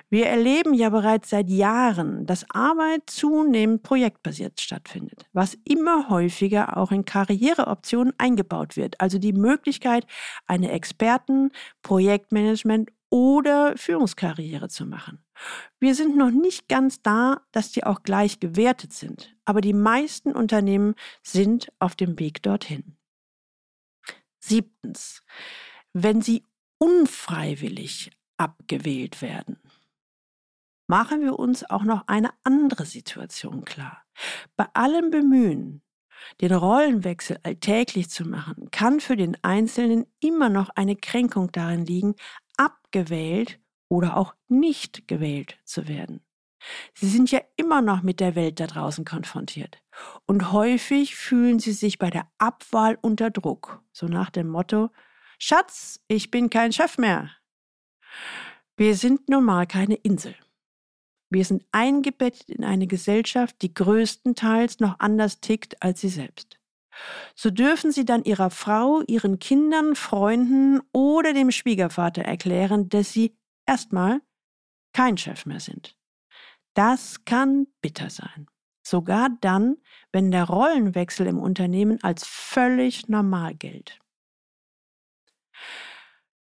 Wir 0.09 0.27
erleben 0.27 0.73
ja 0.73 0.89
bereits 0.89 1.29
seit 1.29 1.49
Jahren, 1.49 2.25
dass 2.25 2.49
Arbeit 2.49 3.03
zunehmend 3.07 3.83
projektbasiert 3.83 4.61
stattfindet, 4.61 5.25
was 5.33 5.57
immer 5.65 6.09
häufiger 6.09 6.77
auch 6.77 6.91
in 6.91 7.05
Karriereoptionen 7.05 8.13
eingebaut 8.17 8.75
wird, 8.75 8.99
also 9.01 9.17
die 9.17 9.33
Möglichkeit, 9.33 10.05
eine 10.45 10.71
Experten-, 10.71 11.51
Projektmanagement- 11.83 12.89
oder 13.09 13.77
Führungskarriere 13.77 14.69
zu 14.69 14.85
machen. 14.85 15.23
Wir 15.79 15.95
sind 15.95 16.15
noch 16.15 16.31
nicht 16.31 16.67
ganz 16.67 17.01
da, 17.01 17.41
dass 17.51 17.71
die 17.71 17.83
auch 17.83 18.03
gleich 18.03 18.39
gewertet 18.39 18.93
sind, 18.93 19.35
aber 19.45 19.61
die 19.61 19.73
meisten 19.73 20.31
Unternehmen 20.31 20.95
sind 21.21 21.71
auf 21.79 21.95
dem 21.95 22.19
Weg 22.19 22.41
dorthin. 22.41 22.97
Siebtens. 24.39 25.23
Wenn 25.93 26.21
Sie 26.21 26.43
unfreiwillig 26.79 28.11
abgewählt 28.37 29.21
werden. 29.21 29.59
Machen 30.93 31.23
wir 31.23 31.39
uns 31.39 31.67
auch 31.67 31.81
noch 31.81 32.03
eine 32.05 32.29
andere 32.43 32.85
Situation 32.85 33.65
klar. 33.65 34.03
Bei 34.55 34.67
allem 34.75 35.09
Bemühen, 35.09 35.81
den 36.39 36.53
Rollenwechsel 36.53 37.39
alltäglich 37.41 38.11
zu 38.11 38.25
machen, 38.25 38.69
kann 38.69 38.99
für 38.99 39.17
den 39.17 39.35
Einzelnen 39.43 40.05
immer 40.19 40.49
noch 40.49 40.69
eine 40.69 40.95
Kränkung 40.95 41.51
darin 41.51 41.83
liegen, 41.83 42.13
abgewählt 42.57 43.59
oder 43.89 44.17
auch 44.17 44.35
nicht 44.49 45.07
gewählt 45.07 45.57
zu 45.65 45.87
werden. 45.87 46.23
Sie 46.93 47.09
sind 47.09 47.31
ja 47.31 47.41
immer 47.55 47.81
noch 47.81 48.03
mit 48.03 48.19
der 48.19 48.35
Welt 48.35 48.59
da 48.59 48.67
draußen 48.67 49.03
konfrontiert. 49.03 49.81
Und 50.27 50.51
häufig 50.51 51.15
fühlen 51.15 51.57
sie 51.57 51.73
sich 51.73 51.97
bei 51.97 52.11
der 52.11 52.27
Abwahl 52.37 52.99
unter 53.01 53.31
Druck, 53.31 53.81
so 53.93 54.05
nach 54.05 54.29
dem 54.29 54.47
Motto, 54.47 54.91
Schatz, 55.39 55.99
ich 56.07 56.29
bin 56.29 56.51
kein 56.51 56.71
Chef 56.71 56.99
mehr. 56.99 57.31
Wir 58.77 58.95
sind 58.95 59.27
nun 59.27 59.43
mal 59.43 59.65
keine 59.65 59.95
Insel. 59.95 60.35
Wir 61.33 61.45
sind 61.45 61.65
eingebettet 61.71 62.49
in 62.49 62.63
eine 62.63 62.85
Gesellschaft, 62.85 63.55
die 63.63 63.73
größtenteils 63.73 64.79
noch 64.79 64.99
anders 64.99 65.39
tickt 65.39 65.81
als 65.81 65.99
sie 65.99 66.09
selbst. 66.09 66.59
So 67.33 67.49
dürfen 67.49 67.91
sie 67.91 68.05
dann 68.05 68.23
ihrer 68.23 68.51
Frau, 68.51 69.01
ihren 69.07 69.39
Kindern, 69.39 69.95
Freunden 69.95 70.81
oder 70.91 71.33
dem 71.33 71.49
Schwiegervater 71.49 72.21
erklären, 72.21 72.87
dass 72.89 73.13
sie 73.13 73.35
erstmal 73.65 74.21
kein 74.93 75.17
Chef 75.17 75.47
mehr 75.47 75.59
sind. 75.59 75.97
Das 76.75 77.25
kann 77.25 77.65
bitter 77.81 78.11
sein. 78.11 78.47
Sogar 78.85 79.29
dann, 79.41 79.77
wenn 80.11 80.29
der 80.29 80.43
Rollenwechsel 80.43 81.25
im 81.25 81.39
Unternehmen 81.39 82.03
als 82.03 82.27
völlig 82.27 83.07
normal 83.07 83.55
gilt. 83.55 83.99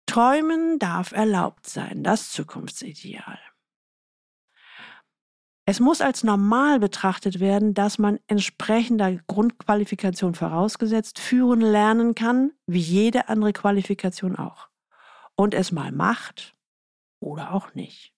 Träumen 0.07 0.81
darf 0.81 1.13
erlaubt 1.13 1.69
sein, 1.69 2.03
das 2.03 2.33
Zukunftsideal. 2.33 3.39
Es 5.71 5.79
muss 5.79 6.01
als 6.01 6.25
normal 6.25 6.81
betrachtet 6.81 7.39
werden, 7.39 7.75
dass 7.75 7.97
man 7.97 8.19
entsprechender 8.27 9.15
Grundqualifikation 9.29 10.35
vorausgesetzt 10.35 11.21
führen 11.21 11.61
lernen 11.61 12.17
kann, 12.17 12.51
wie 12.67 12.81
jede 12.81 13.29
andere 13.29 13.53
Qualifikation 13.53 14.35
auch. 14.35 14.69
Und 15.37 15.55
es 15.55 15.71
mal 15.71 15.93
macht 15.93 16.57
oder 17.21 17.55
auch 17.55 17.73
nicht. 17.77 18.13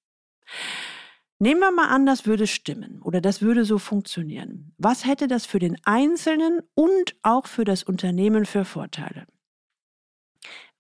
Nehmen 1.41 1.61
wir 1.61 1.73
mal 1.73 1.89
an, 1.89 2.07
das 2.07 2.25
würde 2.25 2.47
stimmen 2.47 3.03
oder 3.03 3.21
das 3.21 3.43
würde 3.43 3.67
so 3.67 3.77
funktionieren. 3.77 4.73
Was 4.79 5.05
hätte 5.05 5.29
das 5.29 5.45
für 5.45 5.59
den 5.59 5.77
Einzelnen 5.85 6.63
und 6.73 7.17
auch 7.21 7.47
für 7.47 7.67
das 7.67 7.83
Unternehmen 7.83 8.47
für 8.47 8.65
Vorteile? 8.65 9.27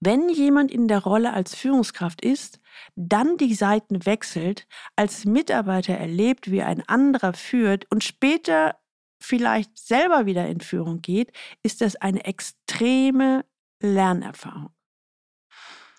Wenn 0.00 0.30
jemand 0.30 0.70
in 0.70 0.88
der 0.88 1.00
Rolle 1.00 1.34
als 1.34 1.54
Führungskraft 1.54 2.22
ist, 2.22 2.61
dann 2.94 3.36
die 3.36 3.54
Seiten 3.54 4.06
wechselt, 4.06 4.66
als 4.96 5.24
Mitarbeiter 5.24 5.94
erlebt, 5.94 6.50
wie 6.50 6.62
ein 6.62 6.86
anderer 6.88 7.32
führt 7.32 7.90
und 7.90 8.04
später 8.04 8.76
vielleicht 9.20 9.78
selber 9.78 10.26
wieder 10.26 10.46
in 10.48 10.60
Führung 10.60 11.00
geht, 11.00 11.32
ist 11.62 11.80
das 11.80 11.96
eine 11.96 12.24
extreme 12.24 13.44
Lernerfahrung. 13.80 14.70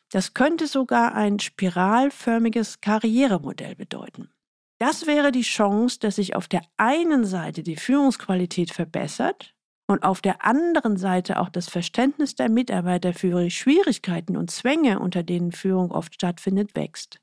Das 0.10 0.34
könnte 0.34 0.68
sogar 0.68 1.16
ein 1.16 1.40
spiralförmiges 1.40 2.82
Karrieremodell 2.82 3.76
bedeuten. 3.76 4.30
Das 4.78 5.08
wäre 5.08 5.32
die 5.32 5.42
Chance, 5.42 6.00
dass 6.00 6.18
sich 6.18 6.36
auf 6.36 6.48
der 6.48 6.62
einen 6.78 7.26
Seite 7.26 7.64
die 7.64 7.78
Führungsqualität 7.78 8.72
verbessert 8.72 9.56
und 9.94 10.04
auf 10.04 10.22
der 10.22 10.44
anderen 10.44 10.98
Seite 10.98 11.40
auch 11.40 11.50
das 11.50 11.70
Verständnis 11.70 12.34
der 12.34 12.50
Mitarbeiter 12.50 13.14
für 13.14 13.28
ihre 13.28 13.52
Schwierigkeiten 13.52 14.36
und 14.36 14.50
Zwänge, 14.50 15.00
unter 15.00 15.22
denen 15.22 15.52
Führung 15.52 15.92
oft 15.92 16.16
stattfindet, 16.16 16.76
wächst. 16.76 17.20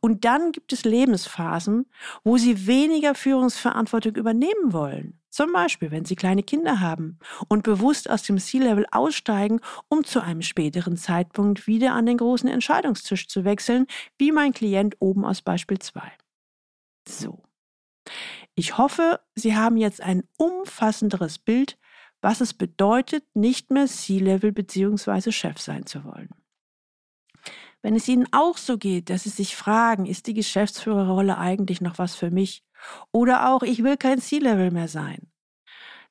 Und 0.00 0.24
dann 0.24 0.52
gibt 0.52 0.72
es 0.72 0.84
Lebensphasen, 0.84 1.84
wo 2.24 2.38
sie 2.38 2.66
weniger 2.66 3.14
Führungsverantwortung 3.14 4.16
übernehmen 4.16 4.72
wollen. 4.72 5.20
Zum 5.28 5.52
Beispiel, 5.52 5.90
wenn 5.90 6.06
sie 6.06 6.16
kleine 6.16 6.42
Kinder 6.42 6.80
haben 6.80 7.18
und 7.48 7.62
bewusst 7.62 8.08
aus 8.08 8.22
dem 8.22 8.38
C-Level 8.38 8.86
aussteigen, 8.90 9.60
um 9.88 10.02
zu 10.02 10.20
einem 10.20 10.42
späteren 10.42 10.96
Zeitpunkt 10.96 11.66
wieder 11.66 11.92
an 11.92 12.06
den 12.06 12.16
großen 12.16 12.48
Entscheidungstisch 12.48 13.28
zu 13.28 13.44
wechseln, 13.44 13.86
wie 14.16 14.32
mein 14.32 14.52
Klient 14.52 14.96
oben 14.98 15.26
aus 15.26 15.42
Beispiel 15.42 15.78
2. 15.78 16.02
So. 17.06 17.42
Ich 18.54 18.76
hoffe, 18.76 19.20
Sie 19.34 19.56
haben 19.56 19.76
jetzt 19.76 20.02
ein 20.02 20.24
umfassenderes 20.36 21.38
Bild, 21.38 21.78
was 22.22 22.40
es 22.40 22.54
bedeutet, 22.54 23.24
nicht 23.34 23.70
mehr 23.70 23.86
C-Level 23.86 24.52
bzw. 24.52 25.32
Chef 25.32 25.58
sein 25.58 25.84
zu 25.86 26.04
wollen. 26.04 26.30
Wenn 27.82 27.96
es 27.96 28.06
Ihnen 28.06 28.28
auch 28.32 28.56
so 28.56 28.78
geht, 28.78 29.10
dass 29.10 29.24
Sie 29.24 29.28
sich 29.28 29.56
fragen, 29.56 30.06
ist 30.06 30.28
die 30.28 30.34
Geschäftsführerrolle 30.34 31.36
eigentlich 31.36 31.80
noch 31.80 31.98
was 31.98 32.14
für 32.14 32.30
mich? 32.30 32.64
Oder 33.10 33.50
auch, 33.50 33.62
ich 33.62 33.82
will 33.82 33.96
kein 33.96 34.20
C-Level 34.20 34.70
mehr 34.70 34.88
sein. 34.88 35.32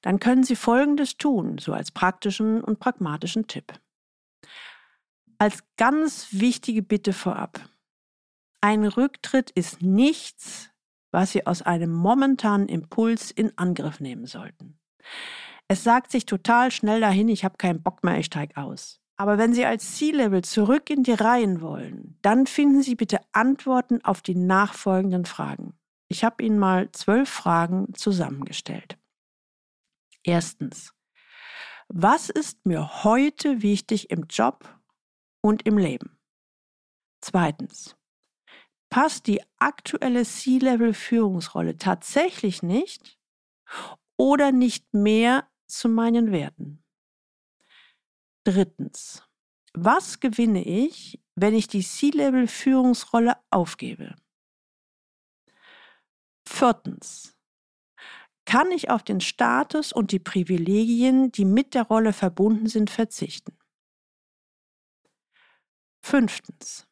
Dann 0.01 0.19
können 0.19 0.43
Sie 0.43 0.57
Folgendes 0.57 1.17
tun, 1.17 1.57
so 1.59 1.73
als 1.73 1.91
praktischen 1.91 2.61
und 2.61 2.79
pragmatischen 2.79 3.47
Tipp. 3.47 3.73
Als 5.37 5.63
ganz 5.77 6.27
wichtige 6.31 6.81
Bitte 6.81 7.13
vorab. 7.13 7.61
Ein 8.59 8.85
Rücktritt 8.85 9.49
ist 9.51 9.81
nichts, 9.81 10.69
was 11.11 11.31
Sie 11.31 11.47
aus 11.47 11.61
einem 11.61 11.91
momentanen 11.91 12.67
Impuls 12.67 13.31
in 13.31 13.57
Angriff 13.57 14.01
nehmen 14.01 14.25
sollten. 14.25 14.77
Es 15.71 15.85
sagt 15.85 16.11
sich 16.11 16.25
total 16.25 16.69
schnell 16.69 16.99
dahin, 16.99 17.29
ich 17.29 17.45
habe 17.45 17.55
keinen 17.55 17.81
Bock 17.81 18.03
mehr, 18.03 18.19
ich 18.19 18.25
steige 18.25 18.57
aus. 18.57 18.99
Aber 19.15 19.37
wenn 19.37 19.53
Sie 19.53 19.65
als 19.65 19.95
C-Level 19.95 20.43
zurück 20.43 20.89
in 20.89 21.03
die 21.03 21.13
Reihen 21.13 21.61
wollen, 21.61 22.19
dann 22.21 22.45
finden 22.45 22.81
Sie 22.81 22.95
bitte 22.95 23.21
Antworten 23.31 24.03
auf 24.03 24.21
die 24.21 24.35
nachfolgenden 24.35 25.23
Fragen. 25.23 25.79
Ich 26.09 26.25
habe 26.25 26.43
Ihnen 26.43 26.59
mal 26.59 26.91
zwölf 26.91 27.29
Fragen 27.29 27.93
zusammengestellt. 27.93 28.97
Erstens, 30.23 30.93
was 31.87 32.29
ist 32.29 32.65
mir 32.65 33.05
heute 33.05 33.61
wichtig 33.61 34.09
im 34.09 34.25
Job 34.29 34.77
und 35.39 35.65
im 35.65 35.77
Leben? 35.77 36.19
Zweitens, 37.21 37.95
passt 38.89 39.25
die 39.25 39.41
aktuelle 39.57 40.25
C-Level-Führungsrolle 40.25 41.77
tatsächlich 41.77 42.61
nicht 42.61 43.17
oder 44.17 44.51
nicht 44.51 44.93
mehr 44.93 45.47
zu 45.71 45.89
meinen 45.89 46.31
Werten? 46.31 46.83
Drittens. 48.43 49.23
Was 49.73 50.19
gewinne 50.19 50.63
ich, 50.63 51.19
wenn 51.35 51.53
ich 51.53 51.67
die 51.67 51.83
C-Level-Führungsrolle 51.83 53.37
aufgebe? 53.49 54.15
Viertens. 56.47 57.37
Kann 58.45 58.71
ich 58.71 58.89
auf 58.89 59.03
den 59.03 59.21
Status 59.21 59.93
und 59.93 60.11
die 60.11 60.19
Privilegien, 60.19 61.31
die 61.31 61.45
mit 61.45 61.73
der 61.73 61.83
Rolle 61.83 62.11
verbunden 62.11 62.67
sind, 62.67 62.89
verzichten? 62.89 63.57
Fünftens. 66.03 66.87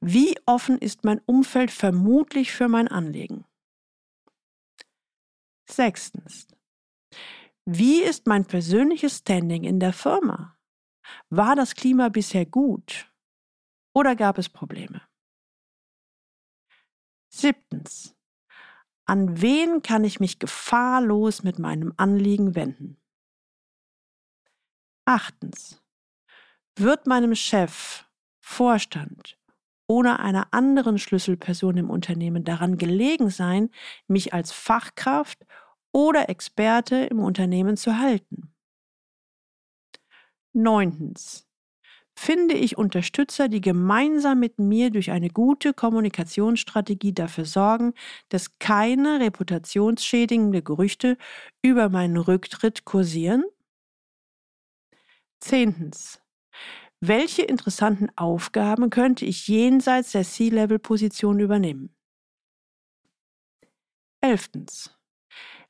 Wie 0.00 0.36
offen 0.46 0.78
ist 0.78 1.04
mein 1.04 1.20
Umfeld 1.20 1.70
vermutlich 1.70 2.52
für 2.52 2.68
mein 2.68 2.88
Anliegen? 2.88 3.46
Sechstens. 5.68 6.46
Wie 7.68 8.00
ist 8.00 8.28
mein 8.28 8.44
persönliches 8.44 9.18
Standing 9.18 9.64
in 9.64 9.80
der 9.80 9.92
Firma? 9.92 10.56
War 11.30 11.56
das 11.56 11.74
Klima 11.74 12.08
bisher 12.10 12.46
gut 12.46 13.12
oder 13.92 14.14
gab 14.14 14.38
es 14.38 14.48
Probleme? 14.48 15.02
Siebtens. 17.28 18.16
An 19.04 19.42
wen 19.42 19.82
kann 19.82 20.04
ich 20.04 20.20
mich 20.20 20.38
gefahrlos 20.38 21.42
mit 21.42 21.58
meinem 21.58 21.92
Anliegen 21.96 22.54
wenden? 22.54 23.00
Achtens. 25.04 25.82
Wird 26.76 27.08
meinem 27.08 27.34
Chef, 27.34 28.04
Vorstand 28.40 29.38
oder 29.88 30.20
einer 30.20 30.52
anderen 30.52 30.98
Schlüsselperson 30.98 31.78
im 31.78 31.90
Unternehmen 31.90 32.44
daran 32.44 32.78
gelegen 32.78 33.28
sein, 33.30 33.70
mich 34.06 34.32
als 34.32 34.52
Fachkraft 34.52 35.44
oder 35.96 36.28
Experte 36.28 36.96
im 37.06 37.20
Unternehmen 37.20 37.78
zu 37.78 37.98
halten? 37.98 38.52
Neuntens. 40.52 41.46
Finde 42.18 42.54
ich 42.54 42.76
Unterstützer, 42.76 43.48
die 43.48 43.62
gemeinsam 43.62 44.40
mit 44.40 44.58
mir 44.58 44.90
durch 44.90 45.10
eine 45.10 45.30
gute 45.30 45.72
Kommunikationsstrategie 45.72 47.14
dafür 47.14 47.46
sorgen, 47.46 47.94
dass 48.28 48.58
keine 48.58 49.20
reputationsschädigende 49.20 50.62
Gerüchte 50.62 51.16
über 51.62 51.88
meinen 51.88 52.18
Rücktritt 52.18 52.84
kursieren? 52.84 53.44
Zehntens. 55.40 56.20
Welche 57.00 57.42
interessanten 57.42 58.08
Aufgaben 58.16 58.90
könnte 58.90 59.24
ich 59.24 59.48
jenseits 59.48 60.12
der 60.12 60.24
C-Level-Position 60.24 61.40
übernehmen? 61.40 61.94
Elftens. 64.20 64.95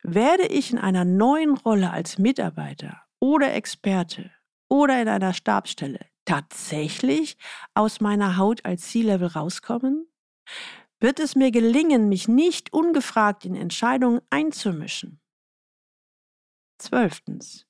Werde 0.08 0.46
ich 0.46 0.70
in 0.70 0.78
einer 0.78 1.04
neuen 1.04 1.56
Rolle 1.56 1.90
als 1.90 2.16
Mitarbeiter 2.16 3.02
oder 3.18 3.54
Experte 3.54 4.30
oder 4.68 5.02
in 5.02 5.08
einer 5.08 5.34
Stabsstelle 5.34 5.98
tatsächlich 6.24 7.36
aus 7.74 8.00
meiner 8.00 8.36
Haut 8.36 8.64
als 8.64 8.88
C-Level 8.92 9.26
rauskommen? 9.26 10.06
Wird 11.00 11.18
es 11.18 11.34
mir 11.34 11.50
gelingen, 11.50 12.08
mich 12.08 12.28
nicht 12.28 12.72
ungefragt 12.72 13.44
in 13.44 13.56
Entscheidungen 13.56 14.20
einzumischen? 14.30 15.20
Zwölftens. 16.78 17.66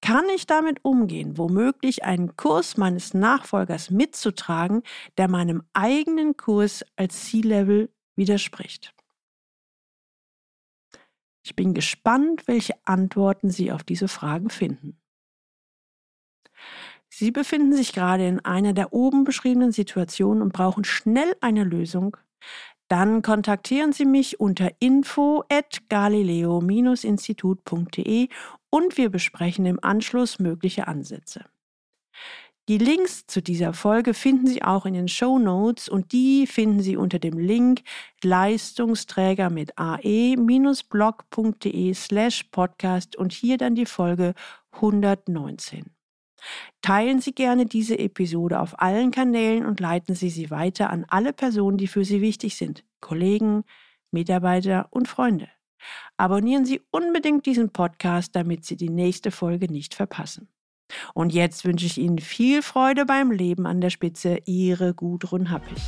Kann 0.00 0.28
ich 0.36 0.46
damit 0.46 0.84
umgehen, 0.84 1.36
womöglich 1.36 2.04
einen 2.04 2.36
Kurs 2.36 2.76
meines 2.76 3.12
Nachfolgers 3.12 3.90
mitzutragen, 3.90 4.84
der 5.18 5.26
meinem 5.26 5.64
eigenen 5.72 6.36
Kurs 6.36 6.84
als 6.94 7.24
C-Level 7.24 7.92
widerspricht? 8.14 8.95
Ich 11.46 11.54
bin 11.54 11.74
gespannt, 11.74 12.48
welche 12.48 12.74
Antworten 12.86 13.50
Sie 13.50 13.70
auf 13.70 13.84
diese 13.84 14.08
Fragen 14.08 14.50
finden. 14.50 14.98
Sie 17.08 17.30
befinden 17.30 17.72
sich 17.72 17.92
gerade 17.92 18.26
in 18.26 18.44
einer 18.44 18.72
der 18.72 18.92
oben 18.92 19.22
beschriebenen 19.22 19.70
Situationen 19.70 20.42
und 20.42 20.52
brauchen 20.52 20.82
schnell 20.82 21.36
eine 21.40 21.62
Lösung, 21.62 22.16
dann 22.88 23.22
kontaktieren 23.22 23.92
Sie 23.92 24.06
mich 24.06 24.40
unter 24.40 24.72
info 24.80 25.44
at 25.48 25.88
galileo-institut.de 25.88 28.28
und 28.68 28.96
wir 28.96 29.10
besprechen 29.10 29.66
im 29.66 29.78
Anschluss 29.80 30.40
mögliche 30.40 30.88
Ansätze. 30.88 31.44
Die 32.68 32.78
Links 32.78 33.28
zu 33.28 33.40
dieser 33.40 33.72
Folge 33.72 34.12
finden 34.12 34.48
Sie 34.48 34.64
auch 34.64 34.86
in 34.86 34.94
den 34.94 35.06
Show 35.06 35.38
Notes 35.38 35.88
und 35.88 36.10
die 36.10 36.48
finden 36.48 36.80
Sie 36.80 36.96
unter 36.96 37.20
dem 37.20 37.38
Link 37.38 37.82
Leistungsträger 38.24 39.50
mit 39.50 39.78
ae-blog.de 39.78 40.34
slash 41.94 42.42
podcast 42.50 43.14
und 43.14 43.32
hier 43.32 43.56
dann 43.56 43.76
die 43.76 43.86
Folge 43.86 44.34
119. 44.72 45.92
Teilen 46.82 47.20
Sie 47.20 47.36
gerne 47.36 47.66
diese 47.66 48.00
Episode 48.00 48.58
auf 48.58 48.80
allen 48.80 49.12
Kanälen 49.12 49.64
und 49.64 49.78
leiten 49.78 50.16
Sie 50.16 50.30
sie 50.30 50.50
weiter 50.50 50.90
an 50.90 51.04
alle 51.08 51.32
Personen, 51.32 51.78
die 51.78 51.86
für 51.86 52.04
Sie 52.04 52.20
wichtig 52.20 52.56
sind, 52.56 52.82
Kollegen, 53.00 53.62
Mitarbeiter 54.10 54.88
und 54.90 55.06
Freunde. 55.06 55.48
Abonnieren 56.16 56.64
Sie 56.64 56.82
unbedingt 56.90 57.46
diesen 57.46 57.70
Podcast, 57.70 58.34
damit 58.34 58.64
Sie 58.64 58.76
die 58.76 58.90
nächste 58.90 59.30
Folge 59.30 59.70
nicht 59.70 59.94
verpassen. 59.94 60.48
Und 61.14 61.32
jetzt 61.32 61.64
wünsche 61.64 61.86
ich 61.86 61.98
Ihnen 61.98 62.18
viel 62.18 62.62
Freude 62.62 63.06
beim 63.06 63.30
Leben 63.30 63.66
an 63.66 63.80
der 63.80 63.90
Spitze. 63.90 64.38
Ihre 64.44 64.94
Gudrun 64.94 65.50
Happig. 65.50 65.82